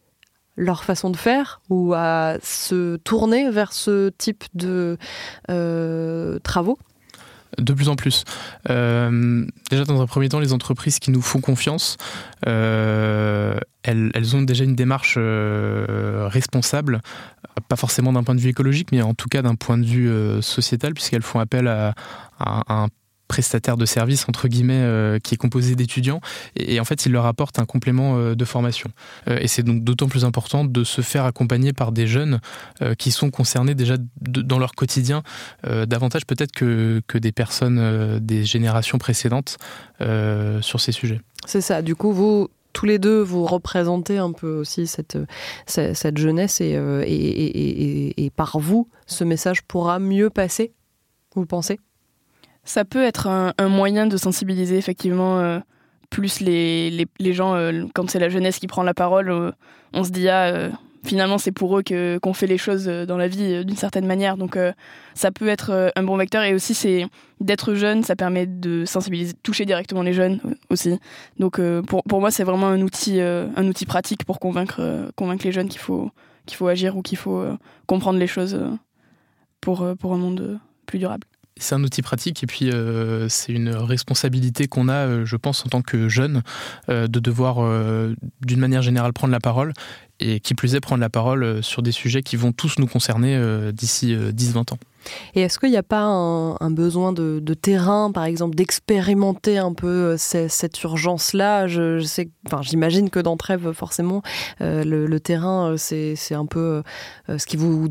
leur 0.56 0.84
façon 0.84 1.10
de 1.10 1.16
faire 1.16 1.60
ou 1.70 1.94
à 1.94 2.36
se 2.42 2.96
tourner 2.96 3.50
vers 3.50 3.72
ce 3.72 4.10
type 4.10 4.44
de 4.54 4.98
euh, 5.50 6.38
travaux? 6.40 6.78
De 7.58 7.72
plus 7.72 7.88
en 7.88 7.96
plus. 7.96 8.24
Euh, 8.70 9.46
déjà, 9.70 9.84
dans 9.84 10.00
un 10.00 10.06
premier 10.06 10.28
temps, 10.28 10.40
les 10.40 10.52
entreprises 10.52 10.98
qui 10.98 11.10
nous 11.10 11.22
font 11.22 11.40
confiance, 11.40 11.96
euh, 12.46 13.56
elles, 13.82 14.36
ont 14.36 14.42
déjà 14.42 14.64
une 14.64 14.76
démarche 14.76 15.18
responsable, 15.18 17.00
pas 17.68 17.76
forcément 17.76 18.12
d'un 18.12 18.22
point 18.22 18.34
de 18.34 18.40
vue 18.40 18.50
écologique, 18.50 18.88
mais 18.92 19.02
en 19.02 19.14
tout 19.14 19.28
cas 19.28 19.42
d'un 19.42 19.56
point 19.56 19.78
de 19.78 19.84
vue 19.84 20.10
sociétal, 20.42 20.94
puisqu'elles 20.94 21.22
font 21.22 21.40
appel 21.40 21.66
à 21.68 21.94
un 22.38 22.88
prestataire 23.32 23.78
de 23.78 23.86
service 23.86 24.28
entre 24.28 24.46
guillemets 24.46 24.82
euh, 24.82 25.18
qui 25.18 25.32
est 25.32 25.38
composé 25.38 25.74
d'étudiants 25.74 26.20
et, 26.54 26.78
en 26.80 26.84
fait 26.84 27.06
il 27.06 27.12
leur 27.12 27.24
apporte 27.24 27.58
un 27.58 27.64
complément 27.64 28.18
euh, 28.18 28.34
de 28.34 28.44
formation. 28.44 28.90
Euh, 29.26 29.38
et 29.40 29.48
c'est 29.48 29.62
donc 29.62 29.82
d'autant 29.82 30.06
plus 30.06 30.26
important 30.26 30.66
de 30.66 30.84
se 30.84 31.00
faire 31.00 31.24
accompagner 31.24 31.72
par 31.72 31.92
des 31.92 32.06
jeunes 32.06 32.40
qui 32.98 33.10
sont 33.10 33.30
concernés 33.30 33.74
déjà 33.74 33.96
dans 34.20 34.58
leur 34.58 34.72
quotidien 34.72 35.22
davantage 35.86 36.26
peut-être 36.26 36.52
que, 36.52 37.00
que 37.06 37.16
des 37.16 37.32
personnes 37.32 38.18
des 38.18 38.44
générations 38.44 38.98
précédentes 38.98 39.56
sur 40.60 40.80
ces 40.80 40.92
sujets. 40.92 41.20
C'est 41.46 41.60
ça, 41.60 41.80
du 41.80 41.94
coup 41.94 42.12
vous 42.12 42.48
tous 42.72 42.86
les 42.86 42.98
deux, 42.98 43.20
vous 43.20 43.44
représentez 43.46 44.18
un 44.18 44.32
peu 44.32 44.54
aussi 44.56 44.86
cette, 44.86 45.18
cette, 45.66 46.18
jeunesse 46.18 46.60
et, 46.60 46.70
et, 46.70 47.10
et, 47.10 48.24
et, 48.24 48.30
par 48.30 48.58
vous, 48.58 48.88
ce 49.06 49.24
message 49.24 49.62
pourra 49.62 49.98
mieux 49.98 50.30
passer, 50.30 50.72
vous 51.34 51.44
pensez? 51.44 51.78
Ça 52.64 52.84
peut 52.84 53.02
être 53.02 53.26
un, 53.26 53.68
moyen 53.68 54.06
de 54.06 54.16
sensibiliser 54.16 54.76
effectivement 54.76 55.38
euh, 55.40 55.58
plus 56.10 56.40
les, 56.40 57.08
gens. 57.20 57.54
Euh, 57.54 57.84
quand 57.94 58.08
c'est 58.10 58.18
la 58.18 58.28
jeunesse 58.28 58.58
qui 58.58 58.66
prend 58.66 58.82
la 58.82 58.94
parole, 58.94 59.30
euh, 59.30 59.50
on 59.92 60.04
se 60.04 60.10
dit 60.10 60.28
ah 60.28 60.70
finalement 61.04 61.36
c'est 61.36 61.50
pour 61.50 61.76
eux 61.76 61.82
qu'on 62.22 62.32
fait 62.32 62.46
les 62.46 62.58
choses 62.58 62.84
dans 62.84 63.16
la 63.16 63.26
vie 63.26 63.64
d'une 63.64 63.76
certaine 63.76 64.06
manière. 64.06 64.36
Donc 64.36 64.56
ça 65.14 65.32
peut 65.32 65.48
être 65.48 65.92
un 65.96 66.02
bon 66.04 66.16
vecteur 66.16 66.44
et 66.44 66.54
aussi 66.54 66.74
c'est 66.74 67.06
d'être 67.40 67.74
jeune, 67.74 68.04
ça 68.04 68.14
permet 68.14 68.46
de 68.46 68.84
sensibiliser, 68.84 69.32
toucher 69.42 69.64
directement 69.64 70.02
les 70.02 70.12
jeunes 70.12 70.38
aussi. 70.70 71.00
Donc 71.40 71.60
pour, 71.88 72.04
pour 72.04 72.20
moi 72.20 72.30
c'est 72.30 72.44
vraiment 72.44 72.68
un 72.68 72.80
outil 72.82 73.20
un 73.20 73.66
outil 73.66 73.84
pratique 73.84 74.24
pour 74.24 74.38
convaincre 74.38 75.10
convaincre 75.16 75.44
les 75.44 75.50
jeunes 75.50 75.68
qu'il 75.68 75.80
faut 75.80 76.12
qu'il 76.46 76.56
faut 76.56 76.68
agir 76.68 76.96
ou 76.96 77.02
qu'il 77.02 77.18
faut 77.18 77.44
comprendre 77.86 78.20
les 78.20 78.28
choses 78.28 78.56
pour 79.60 79.84
pour 79.98 80.14
un 80.14 80.18
monde 80.18 80.60
plus 80.86 81.00
durable 81.00 81.26
c'est 81.56 81.74
un 81.74 81.84
outil 81.84 82.02
pratique 82.02 82.42
et 82.42 82.46
puis 82.46 82.70
euh, 82.70 83.28
c'est 83.28 83.52
une 83.52 83.70
responsabilité 83.70 84.68
qu'on 84.68 84.88
a, 84.88 85.06
euh, 85.06 85.24
je 85.24 85.36
pense, 85.36 85.64
en 85.66 85.68
tant 85.68 85.82
que 85.82 86.08
jeune, 86.08 86.42
euh, 86.88 87.06
de 87.06 87.20
devoir, 87.20 87.42
d'une 88.40 88.60
manière 88.60 88.82
générale, 88.82 89.12
prendre 89.12 89.32
la 89.32 89.40
parole 89.40 89.72
et 90.20 90.40
qui 90.40 90.54
plus 90.54 90.74
est, 90.74 90.80
prendre 90.80 91.00
la 91.00 91.10
parole 91.10 91.62
sur 91.62 91.82
des 91.82 91.92
sujets 91.92 92.22
qui 92.22 92.36
vont 92.36 92.52
tous 92.52 92.78
nous 92.78 92.86
concerner 92.86 93.38
d'ici 93.72 94.14
10-20 94.14 94.74
ans. 94.74 94.78
Et 95.34 95.42
est-ce 95.42 95.58
qu'il 95.58 95.70
n'y 95.70 95.76
a 95.76 95.82
pas 95.82 96.02
un, 96.02 96.70
besoin 96.70 97.12
de, 97.12 97.54
terrain, 97.54 98.10
par 98.12 98.24
exemple, 98.24 98.54
d'expérimenter 98.54 99.58
un 99.58 99.72
peu 99.72 100.16
cette 100.16 100.82
urgence-là? 100.82 101.66
Je, 101.66 102.00
sais, 102.00 102.30
enfin, 102.46 102.62
J'imagine 102.62 103.10
que 103.10 103.20
dans 103.20 103.36
Trèves, 103.36 103.72
forcément, 103.72 104.22
le, 104.60 105.18
terrain, 105.18 105.74
c'est 105.76 106.16
un 106.32 106.46
peu 106.46 106.82
ce 107.28 107.46
qui 107.46 107.56
vous 107.56 107.88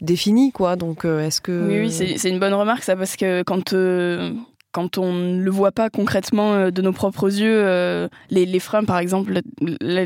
définit. 0.00 0.52
Quoi. 0.52 0.76
Donc, 0.76 1.04
est-ce 1.04 1.40
que... 1.40 1.66
Oui, 1.68 1.80
oui 1.80 2.18
c'est 2.18 2.28
une 2.28 2.38
bonne 2.38 2.54
remarque, 2.54 2.84
ça, 2.84 2.96
parce 2.96 3.16
que 3.16 3.42
quand, 3.42 3.74
quand 4.72 4.96
on 4.96 5.12
ne 5.12 5.42
le 5.42 5.50
voit 5.50 5.70
pas 5.70 5.90
concrètement 5.90 6.54
euh, 6.54 6.70
de 6.70 6.82
nos 6.82 6.92
propres 6.92 7.26
yeux, 7.26 7.62
euh, 7.64 8.08
les, 8.30 8.58
freins 8.58 8.84
par 8.84 8.98
exemple, 8.98 9.40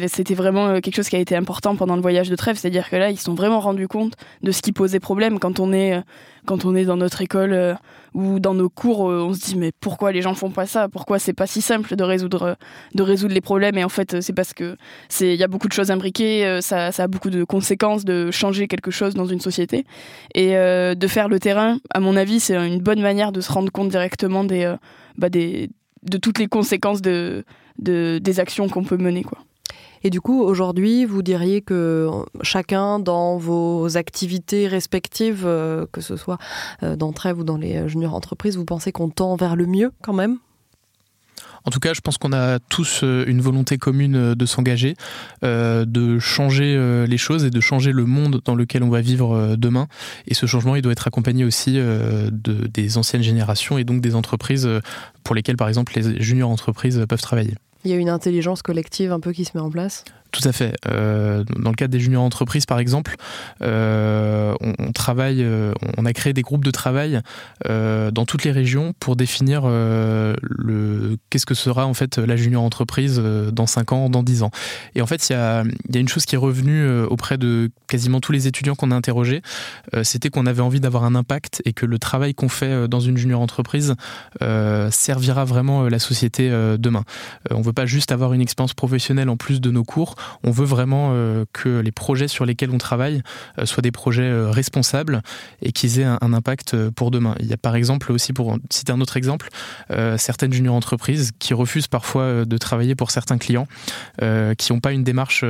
c'était 0.08 0.34
vraiment 0.34 0.66
euh, 0.66 0.80
quelque 0.80 0.96
chose 0.96 1.08
qui 1.08 1.16
a 1.16 1.20
été 1.20 1.36
important 1.36 1.76
pendant 1.76 1.94
le 1.94 2.02
voyage 2.02 2.28
de 2.28 2.36
trêve, 2.36 2.56
c'est-à-dire 2.56 2.90
que 2.90 2.96
là 2.96 3.10
ils 3.10 3.16
se 3.16 3.24
sont 3.24 3.34
vraiment 3.34 3.60
rendus 3.60 3.88
compte 3.88 4.14
de 4.42 4.50
ce 4.50 4.62
qui 4.62 4.72
posait 4.72 5.00
problème 5.00 5.38
quand 5.38 5.60
on 5.60 5.72
est 5.72 6.00
quand 6.46 6.64
on 6.64 6.76
est 6.76 6.84
dans 6.84 6.96
notre 6.96 7.22
école 7.22 7.76
ou 8.14 8.38
dans 8.38 8.54
nos 8.54 8.68
cours, 8.68 9.00
on 9.00 9.34
se 9.34 9.40
dit 9.40 9.56
mais 9.56 9.72
pourquoi 9.80 10.12
les 10.12 10.22
gens 10.22 10.34
font 10.34 10.50
pas 10.50 10.66
ça? 10.66 10.88
Pourquoi 10.88 11.18
c'est 11.18 11.32
pas 11.32 11.48
si 11.48 11.60
simple 11.60 11.96
de 11.96 12.04
résoudre 12.04 12.56
de 12.94 13.02
résoudre 13.02 13.34
les 13.34 13.40
problèmes? 13.40 13.76
Et 13.78 13.82
en 13.82 13.88
fait 13.88 14.20
c'est 14.20 14.32
parce 14.32 14.52
que 14.52 14.76
c'est 15.08 15.34
il 15.34 15.40
y 15.40 15.42
a 15.42 15.48
beaucoup 15.48 15.66
de 15.66 15.72
choses 15.72 15.90
imbriquées, 15.90 16.60
ça, 16.62 16.92
ça, 16.92 17.04
a 17.04 17.08
beaucoup 17.08 17.30
de 17.30 17.42
conséquences 17.42 18.04
de 18.04 18.30
changer 18.30 18.68
quelque 18.68 18.92
chose 18.92 19.14
dans 19.14 19.26
une 19.26 19.40
société. 19.40 19.84
Et 20.34 20.54
de 20.54 21.06
faire 21.08 21.28
le 21.28 21.40
terrain. 21.40 21.78
À 21.92 21.98
mon 21.98 22.16
avis 22.16 22.38
c'est 22.38 22.54
une 22.56 22.80
bonne 22.80 23.00
manière 23.00 23.32
de 23.32 23.40
se 23.40 23.50
rendre 23.50 23.72
compte 23.72 23.88
directement 23.88 24.44
des 24.44 24.55
euh, 24.64 24.76
bah, 25.18 25.28
de 25.28 25.68
toutes 26.20 26.38
les 26.38 26.48
conséquences 26.48 27.02
de 27.02 27.44
des 27.78 28.40
actions 28.40 28.70
qu'on 28.70 28.84
peut 28.84 28.96
mener. 28.96 29.22
Quoi. 29.22 29.38
Et 30.02 30.10
du 30.10 30.20
coup, 30.20 30.42
aujourd'hui, 30.42 31.04
vous 31.04 31.22
diriez 31.22 31.62
que 31.62 32.08
chacun 32.42 32.98
dans 32.98 33.38
vos 33.38 33.96
activités 33.96 34.68
respectives, 34.68 35.44
euh, 35.44 35.86
que 35.90 36.00
ce 36.00 36.16
soit 36.16 36.38
euh, 36.82 36.96
dans 36.96 37.12
Trèves 37.12 37.40
ou 37.40 37.44
dans 37.44 37.56
les 37.56 37.88
juniors 37.88 38.14
entreprises, 38.14 38.56
vous 38.56 38.64
pensez 38.64 38.92
qu'on 38.92 39.08
tend 39.08 39.36
vers 39.36 39.56
le 39.56 39.66
mieux 39.66 39.92
quand 40.02 40.12
même? 40.12 40.38
En 41.66 41.70
tout 41.70 41.80
cas, 41.80 41.94
je 41.94 42.00
pense 42.00 42.16
qu'on 42.16 42.32
a 42.32 42.60
tous 42.60 43.00
euh, 43.02 43.24
une 43.26 43.40
volonté 43.40 43.76
commune 43.76 44.14
euh, 44.14 44.34
de 44.36 44.46
s'engager, 44.46 44.94
euh, 45.42 45.84
de 45.84 46.20
changer 46.20 46.76
les 47.06 47.18
choses 47.18 47.44
et 47.44 47.50
de 47.50 47.60
changer 47.60 47.92
le 47.92 48.04
monde 48.04 48.40
dans 48.44 48.54
lequel 48.54 48.82
on 48.82 48.88
va 48.88 49.00
vivre 49.00 49.56
demain. 49.56 49.88
Et 50.28 50.34
ce 50.34 50.46
changement, 50.46 50.76
il 50.76 50.82
doit 50.82 50.92
être 50.92 51.08
accompagné 51.08 51.44
aussi 51.44 51.74
de, 51.74 52.30
des 52.30 52.98
anciennes 52.98 53.22
générations 53.22 53.78
et 53.78 53.84
donc 53.84 54.00
des 54.00 54.14
entreprises 54.14 54.68
pour 55.24 55.34
lesquelles, 55.34 55.56
par 55.56 55.68
exemple, 55.68 55.92
les 55.96 56.22
juniors 56.22 56.50
entreprises 56.50 57.04
peuvent 57.08 57.22
travailler. 57.22 57.54
Il 57.84 57.90
y 57.90 57.94
a 57.94 57.96
une 57.96 58.08
intelligence 58.08 58.62
collective 58.62 59.12
un 59.12 59.20
peu 59.20 59.32
qui 59.32 59.44
se 59.44 59.52
met 59.54 59.60
en 59.60 59.70
place? 59.70 60.04
Tout 60.36 60.46
à 60.48 60.52
fait. 60.52 60.76
Euh, 60.86 61.44
dans 61.56 61.70
le 61.70 61.76
cadre 61.76 61.92
des 61.92 62.00
juniors 62.00 62.22
entreprises, 62.22 62.66
par 62.66 62.78
exemple, 62.78 63.16
euh, 63.62 64.54
on, 64.60 64.92
travaille, 64.92 65.42
euh, 65.42 65.72
on 65.96 66.04
a 66.04 66.12
créé 66.12 66.32
des 66.32 66.42
groupes 66.42 66.64
de 66.64 66.70
travail 66.70 67.20
dans 67.66 68.26
toutes 68.26 68.44
les 68.44 68.52
régions 68.52 68.92
pour 69.00 69.16
définir 69.16 69.66
le 69.66 71.16
qu'est-ce 71.30 71.46
que 71.46 71.54
sera 71.54 71.86
en 71.86 71.94
fait 71.94 72.18
la 72.18 72.36
junior 72.36 72.62
entreprise 72.62 73.20
dans 73.52 73.66
5 73.66 73.92
ans, 73.92 74.10
dans 74.10 74.22
10 74.22 74.42
ans. 74.42 74.50
Et 74.94 75.02
en 75.02 75.06
fait, 75.06 75.28
il 75.28 75.32
y 75.32 75.36
a, 75.36 75.64
y 75.92 75.96
a, 75.96 76.00
une 76.00 76.08
chose 76.08 76.26
qui 76.26 76.34
est 76.34 76.38
revenue 76.38 76.88
auprès 77.04 77.38
de 77.38 77.70
quasiment 77.86 78.20
tous 78.20 78.32
les 78.32 78.46
étudiants 78.46 78.74
qu'on 78.74 78.90
a 78.90 78.94
interrogés, 78.94 79.42
c'était 80.02 80.30
qu'on 80.30 80.46
avait 80.46 80.62
envie 80.62 80.80
d'avoir 80.80 81.04
un 81.04 81.14
impact 81.14 81.62
et 81.64 81.72
que 81.72 81.86
le 81.86 81.98
travail 81.98 82.34
qu'on 82.34 82.48
fait 82.48 82.88
dans 82.88 83.00
une 83.00 83.16
junior 83.16 83.40
entreprise 83.40 83.94
servira 84.90 85.44
vraiment 85.44 85.88
la 85.88 85.98
société 85.98 86.50
demain. 86.78 87.04
on 87.50 87.60
veut 87.60 87.72
pas 87.72 87.86
juste 87.86 88.12
avoir 88.12 88.32
une 88.32 88.40
expérience 88.40 88.74
professionnelle 88.74 89.28
en 89.28 89.36
plus 89.36 89.60
de 89.60 89.70
nos 89.70 89.84
cours, 89.84 90.14
on 90.42 90.50
veut 90.50 90.64
vraiment 90.64 91.10
euh, 91.12 91.44
que 91.52 91.80
les 91.80 91.92
projets 91.92 92.28
sur 92.28 92.44
lesquels 92.44 92.70
on 92.70 92.78
travaille 92.78 93.22
euh, 93.58 93.66
soient 93.66 93.82
des 93.82 93.90
projets 93.90 94.22
euh, 94.22 94.50
responsables 94.50 95.22
et 95.62 95.72
qu'ils 95.72 96.00
aient 96.00 96.04
un, 96.04 96.32
impact 96.32 96.90
pour 96.90 97.10
demain. 97.10 97.34
Il 97.40 97.46
y 97.46 97.52
a 97.52 97.56
par 97.56 97.76
exemple 97.76 98.12
aussi, 98.12 98.32
pour 98.32 98.58
citer 98.70 98.92
un 98.92 99.00
autre 99.00 99.16
exemple, 99.16 99.48
certaines 100.18 100.52
junior 100.52 100.74
entreprises 100.74 101.30
qui 101.38 101.54
refusent 101.54 101.86
parfois 101.86 102.44
de 102.44 102.58
travailler 102.58 102.94
pour 102.94 103.10
certains 103.10 103.38
clients 103.38 103.66
qui 104.18 104.72
n'ont 104.72 104.80
pas 104.80 104.92
une 104.92 105.04
démarche 105.04 105.44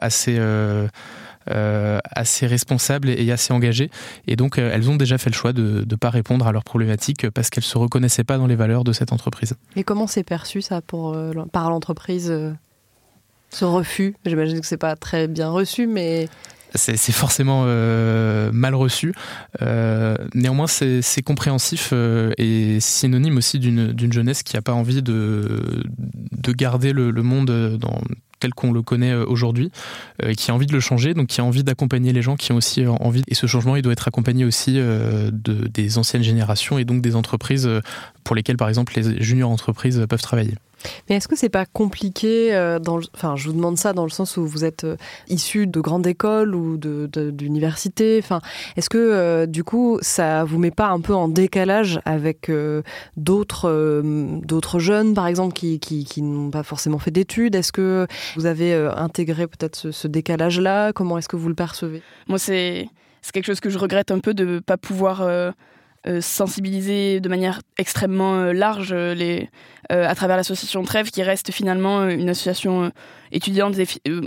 assez 0.00 0.40
assez 1.46 2.46
responsables 2.46 3.10
et 3.10 3.30
assez 3.32 3.52
engagées. 3.52 3.90
Et 4.26 4.36
donc, 4.36 4.56
elles 4.58 4.88
ont 4.88 4.96
déjà 4.96 5.18
fait 5.18 5.30
le 5.30 5.34
choix 5.34 5.52
de 5.52 5.84
ne 5.88 5.96
pas 5.96 6.10
répondre 6.10 6.46
à 6.46 6.52
leurs 6.52 6.64
problématiques 6.64 7.28
parce 7.30 7.50
qu'elles 7.50 7.64
ne 7.64 7.70
se 7.70 7.78
reconnaissaient 7.78 8.24
pas 8.24 8.38
dans 8.38 8.46
les 8.46 8.56
valeurs 8.56 8.84
de 8.84 8.92
cette 8.92 9.12
entreprise. 9.12 9.54
Et 9.76 9.84
comment 9.84 10.06
c'est 10.06 10.24
perçu 10.24 10.62
ça 10.62 10.80
par 11.52 11.70
l'entreprise 11.70 12.32
ce 13.50 13.64
refus 13.64 14.14
J'imagine 14.24 14.60
que 14.60 14.66
c'est 14.66 14.76
pas 14.76 14.96
très 14.96 15.28
bien 15.28 15.50
reçu, 15.50 15.86
mais 15.86 16.28
c'est 16.74 17.12
forcément 17.12 17.64
euh, 17.66 18.50
mal 18.52 18.74
reçu. 18.74 19.12
Euh, 19.62 20.16
néanmoins, 20.34 20.66
c'est 20.66 21.22
compréhensif 21.22 21.90
euh, 21.92 22.32
et 22.38 22.78
synonyme 22.80 23.36
aussi 23.36 23.58
d'une 23.58 24.12
jeunesse 24.12 24.42
qui 24.42 24.56
n'a 24.56 24.62
pas 24.62 24.72
envie 24.72 25.02
de, 25.02 25.82
de 26.32 26.52
garder 26.52 26.92
le, 26.92 27.10
monde 27.22 27.76
dans, 27.78 28.00
tel 28.38 28.54
qu'on 28.54 28.72
le 28.72 28.82
connaît 28.82 29.14
aujourd'hui, 29.14 29.70
qui 30.36 30.50
a 30.50 30.54
envie 30.54 30.66
de 30.66 30.72
le 30.72 30.80
changer, 30.80 31.14
donc 31.14 31.28
qui 31.28 31.40
a 31.40 31.44
envie 31.44 31.64
d'accompagner 31.64 32.12
les 32.12 32.22
gens 32.22 32.36
qui 32.36 32.52
ont 32.52 32.56
aussi 32.56 32.86
envie. 32.86 33.22
Et 33.28 33.34
ce 33.34 33.46
changement, 33.46 33.76
il 33.76 33.82
doit 33.82 33.92
être 33.92 34.08
accompagné 34.08 34.44
aussi 34.44 34.74
de, 34.74 35.30
des 35.32 35.98
anciennes 35.98 36.22
générations 36.22 36.78
et 36.78 36.84
donc 36.84 37.02
des 37.02 37.16
entreprises 37.16 37.68
pour 38.24 38.36
lesquelles, 38.36 38.56
par 38.56 38.68
exemple, 38.68 38.92
les 38.96 39.20
juniors 39.22 39.50
entreprises 39.50 40.06
peuvent 40.08 40.22
travailler. 40.22 40.54
Mais 41.08 41.16
est-ce 41.16 41.28
que 41.28 41.36
c'est 41.36 41.48
pas 41.48 41.66
compliqué 41.66 42.54
euh, 42.54 42.78
dans 42.78 43.00
Enfin, 43.14 43.36
je 43.36 43.48
vous 43.48 43.54
demande 43.54 43.78
ça 43.78 43.92
dans 43.92 44.04
le 44.04 44.10
sens 44.10 44.36
où 44.36 44.46
vous 44.46 44.64
êtes 44.64 44.84
euh, 44.84 44.96
issu 45.28 45.66
de 45.66 45.80
grandes 45.80 46.06
écoles 46.06 46.54
ou 46.54 46.76
d'universités. 46.78 48.20
Enfin, 48.22 48.40
est-ce 48.76 48.88
que 48.88 48.98
euh, 48.98 49.46
du 49.46 49.64
coup, 49.64 49.98
ça 50.02 50.44
vous 50.44 50.58
met 50.58 50.70
pas 50.70 50.88
un 50.88 51.00
peu 51.00 51.14
en 51.14 51.28
décalage 51.28 52.00
avec 52.04 52.50
d'autres 53.16 54.02
d'autres 54.44 54.78
jeunes, 54.78 55.14
par 55.14 55.26
exemple, 55.26 55.52
qui, 55.54 55.78
qui, 55.78 56.22
n'ont 56.22 56.50
pas 56.50 56.62
forcément 56.62 56.98
fait 56.98 57.10
d'études? 57.10 57.54
Est-ce 57.54 57.72
que 57.72 58.06
vous 58.36 58.46
avez 58.46 58.74
intégré 58.96 59.46
peut-être 59.46 59.76
ce, 59.76 59.90
ce 59.90 60.08
décalage-là? 60.08 60.92
Comment 60.92 61.18
est-ce 61.18 61.28
que 61.28 61.36
vous 61.36 61.48
le 61.48 61.54
percevez? 61.54 62.02
Moi, 62.28 62.38
c'est 62.38 62.88
c'est 63.22 63.32
quelque 63.32 63.46
chose 63.46 63.60
que 63.60 63.70
je 63.70 63.78
regrette 63.78 64.10
un 64.10 64.18
peu 64.18 64.34
de 64.34 64.44
ne 64.44 64.58
pas 64.60 64.76
pouvoir 64.76 65.22
euh, 66.06 66.22
sensibiliser 66.22 67.20
de 67.20 67.28
manière 67.28 67.60
extrêmement 67.76 68.36
euh, 68.36 68.52
large 68.54 68.88
euh, 68.90 69.12
les, 69.12 69.50
à 69.90 70.14
travers 70.14 70.38
l'association 70.38 70.82
Trèves, 70.82 71.10
qui 71.10 71.22
reste 71.22 71.50
finalement 71.50 72.08
une 72.08 72.30
association 72.30 72.92
étudiante. 73.32 73.74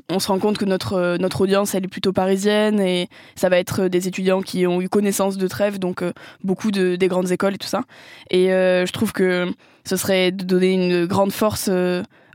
on 0.09 0.19
se 0.19 0.27
rend 0.27 0.37
compte 0.37 0.57
que 0.57 0.65
notre, 0.65 1.15
notre 1.17 1.39
audience, 1.39 1.73
elle 1.73 1.85
est 1.85 1.87
plutôt 1.87 2.11
parisienne 2.11 2.81
et 2.81 3.07
ça 3.35 3.47
va 3.47 3.57
être 3.57 3.87
des 3.87 4.09
étudiants 4.09 4.41
qui 4.41 4.67
ont 4.67 4.81
eu 4.81 4.89
connaissance 4.89 5.37
de 5.37 5.47
Trèves, 5.47 5.79
donc 5.79 6.03
beaucoup 6.43 6.69
de, 6.69 6.97
des 6.97 7.07
grandes 7.07 7.31
écoles 7.31 7.55
et 7.55 7.57
tout 7.57 7.67
ça. 7.69 7.83
Et 8.29 8.47
je 8.47 8.91
trouve 8.91 9.13
que 9.13 9.53
ce 9.85 9.95
serait 9.95 10.33
de 10.33 10.43
donner 10.43 10.73
une 10.73 11.05
grande 11.05 11.31
force 11.31 11.69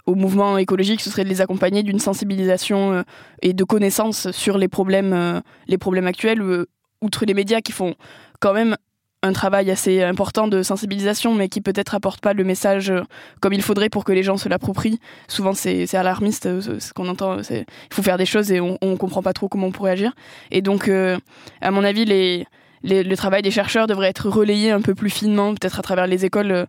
au 0.07 0.15
mouvement 0.15 0.57
écologique, 0.57 1.03
ce 1.03 1.11
serait 1.11 1.25
de 1.25 1.29
les 1.29 1.43
accompagner 1.43 1.83
d'une 1.83 2.01
sensibilisation 2.01 3.05
et 3.43 3.53
de 3.53 3.65
connaissances 3.65 4.31
sur 4.31 4.57
les 4.57 4.69
problèmes, 4.69 5.43
les 5.67 5.77
problèmes 5.77 6.07
actuels, 6.07 6.41
outre 7.03 7.27
les 7.27 7.35
médias 7.35 7.61
qui 7.61 7.73
font 7.73 7.95
quand 8.41 8.55
même 8.55 8.75
un 9.23 9.33
travail 9.33 9.71
assez 9.71 10.03
important 10.03 10.47
de 10.47 10.63
sensibilisation, 10.63 11.35
mais 11.35 11.49
qui 11.49 11.61
peut-être 11.61 11.95
apporte 11.95 12.21
pas 12.21 12.35
le 12.35 12.45
message 12.45 12.91
euh, 12.91 13.03
comme 13.41 13.53
il 13.53 13.63
faudrait 13.63 13.89
pour 13.89 14.05
que 14.05 14.13
les 14.13 14.23
gens 14.23 14.37
se 14.37 14.49
l'approprient. 14.49 15.01
Souvent, 15.27 15.55
c'est 15.55 15.93
alarmiste, 15.95 16.47
euh, 16.47 16.79
ce 16.79 16.93
qu'on 16.93 17.09
entend. 17.09 17.39
Il 17.51 17.65
faut 17.93 18.03
faire 18.03 18.19
des 18.19 18.27
choses 18.27 18.53
et 18.53 18.61
on, 18.61 18.79
on 18.81 18.97
comprend 18.97 19.23
pas 19.23 19.33
trop 19.33 19.49
comment 19.49 19.67
on 19.69 19.73
pourrait 19.73 19.93
agir. 19.93 20.13
Et 20.53 20.63
donc, 20.63 20.89
euh, 20.89 21.19
à 21.61 21.73
mon 21.73 21.83
avis, 21.83 22.05
les, 22.05 22.47
le 22.85 23.15
travail 23.17 23.43
des 23.43 23.51
chercheurs 23.51 23.89
devrait 23.89 24.09
être 24.09 24.29
relayé 24.29 24.71
un 24.71 24.81
peu 24.81 24.95
plus 24.95 25.11
finement, 25.11 25.53
peut-être 25.53 25.81
à 25.81 25.83
travers 25.83 26.07
les 26.07 26.25
écoles 26.25 26.67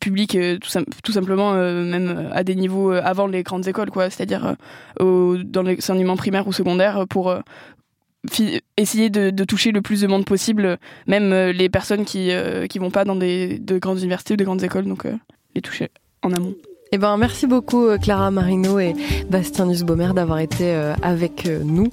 publiques, 0.00 0.36
tout, 0.60 1.12
simplement, 1.12 1.52
même 1.52 2.28
à 2.32 2.42
des 2.42 2.56
niveaux 2.56 2.90
avant 2.90 3.28
les 3.28 3.44
grandes 3.44 3.68
écoles, 3.68 3.90
quoi. 3.90 4.10
C'est-à-dire 4.10 4.56
dans 4.98 5.62
l'enseignement 5.62 6.16
primaire 6.16 6.48
ou 6.48 6.52
secondaire, 6.52 7.04
pour 7.08 7.32
essayer 8.76 9.10
de, 9.10 9.44
toucher 9.44 9.72
le 9.72 9.82
plus 9.82 10.00
de 10.00 10.06
monde 10.06 10.24
possible, 10.24 10.78
même 11.06 11.32
euh, 11.32 11.52
les 11.52 11.68
personnes 11.68 12.04
qui 12.04 12.30
euh, 12.30 12.66
qui 12.66 12.78
vont 12.78 12.90
pas 12.90 13.04
dans 13.04 13.16
des 13.16 13.58
de 13.58 13.78
grandes 13.78 13.98
universités 13.98 14.34
ou 14.34 14.36
des 14.36 14.44
grandes 14.44 14.62
écoles, 14.62 14.86
donc 14.86 15.06
euh, 15.06 15.14
les 15.54 15.60
toucher 15.60 15.90
en 16.22 16.32
amont. 16.32 16.54
Eh 16.92 16.98
ben, 16.98 17.16
merci 17.16 17.48
beaucoup 17.48 17.88
Clara 18.00 18.30
Marino 18.30 18.78
et 18.78 18.94
Bastien 19.28 19.66
Nussbaumer 19.66 20.10
d'avoir 20.14 20.38
été 20.38 20.72
avec 21.02 21.48
nous 21.64 21.88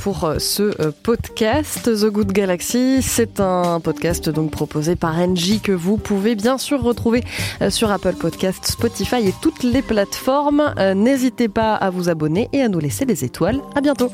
pour 0.00 0.34
ce 0.36 0.90
podcast 0.90 1.84
The 1.84 2.10
Good 2.10 2.32
Galaxy. 2.32 3.00
C'est 3.00 3.40
un 3.40 3.80
podcast 3.80 4.28
donc 4.28 4.50
proposé 4.50 4.96
par 4.96 5.16
Engie 5.16 5.60
que 5.60 5.72
vous 5.72 5.96
pouvez 5.96 6.34
bien 6.34 6.58
sûr 6.58 6.82
retrouver 6.82 7.24
sur 7.70 7.90
Apple 7.90 8.16
Podcast, 8.20 8.66
Spotify 8.66 9.26
et 9.26 9.32
toutes 9.40 9.62
les 9.62 9.80
plateformes. 9.80 10.74
N'hésitez 10.94 11.48
pas 11.48 11.74
à 11.74 11.88
vous 11.88 12.10
abonner 12.10 12.50
et 12.52 12.60
à 12.60 12.68
nous 12.68 12.80
laisser 12.80 13.06
des 13.06 13.24
étoiles. 13.24 13.62
À 13.74 13.80
bientôt. 13.80 14.10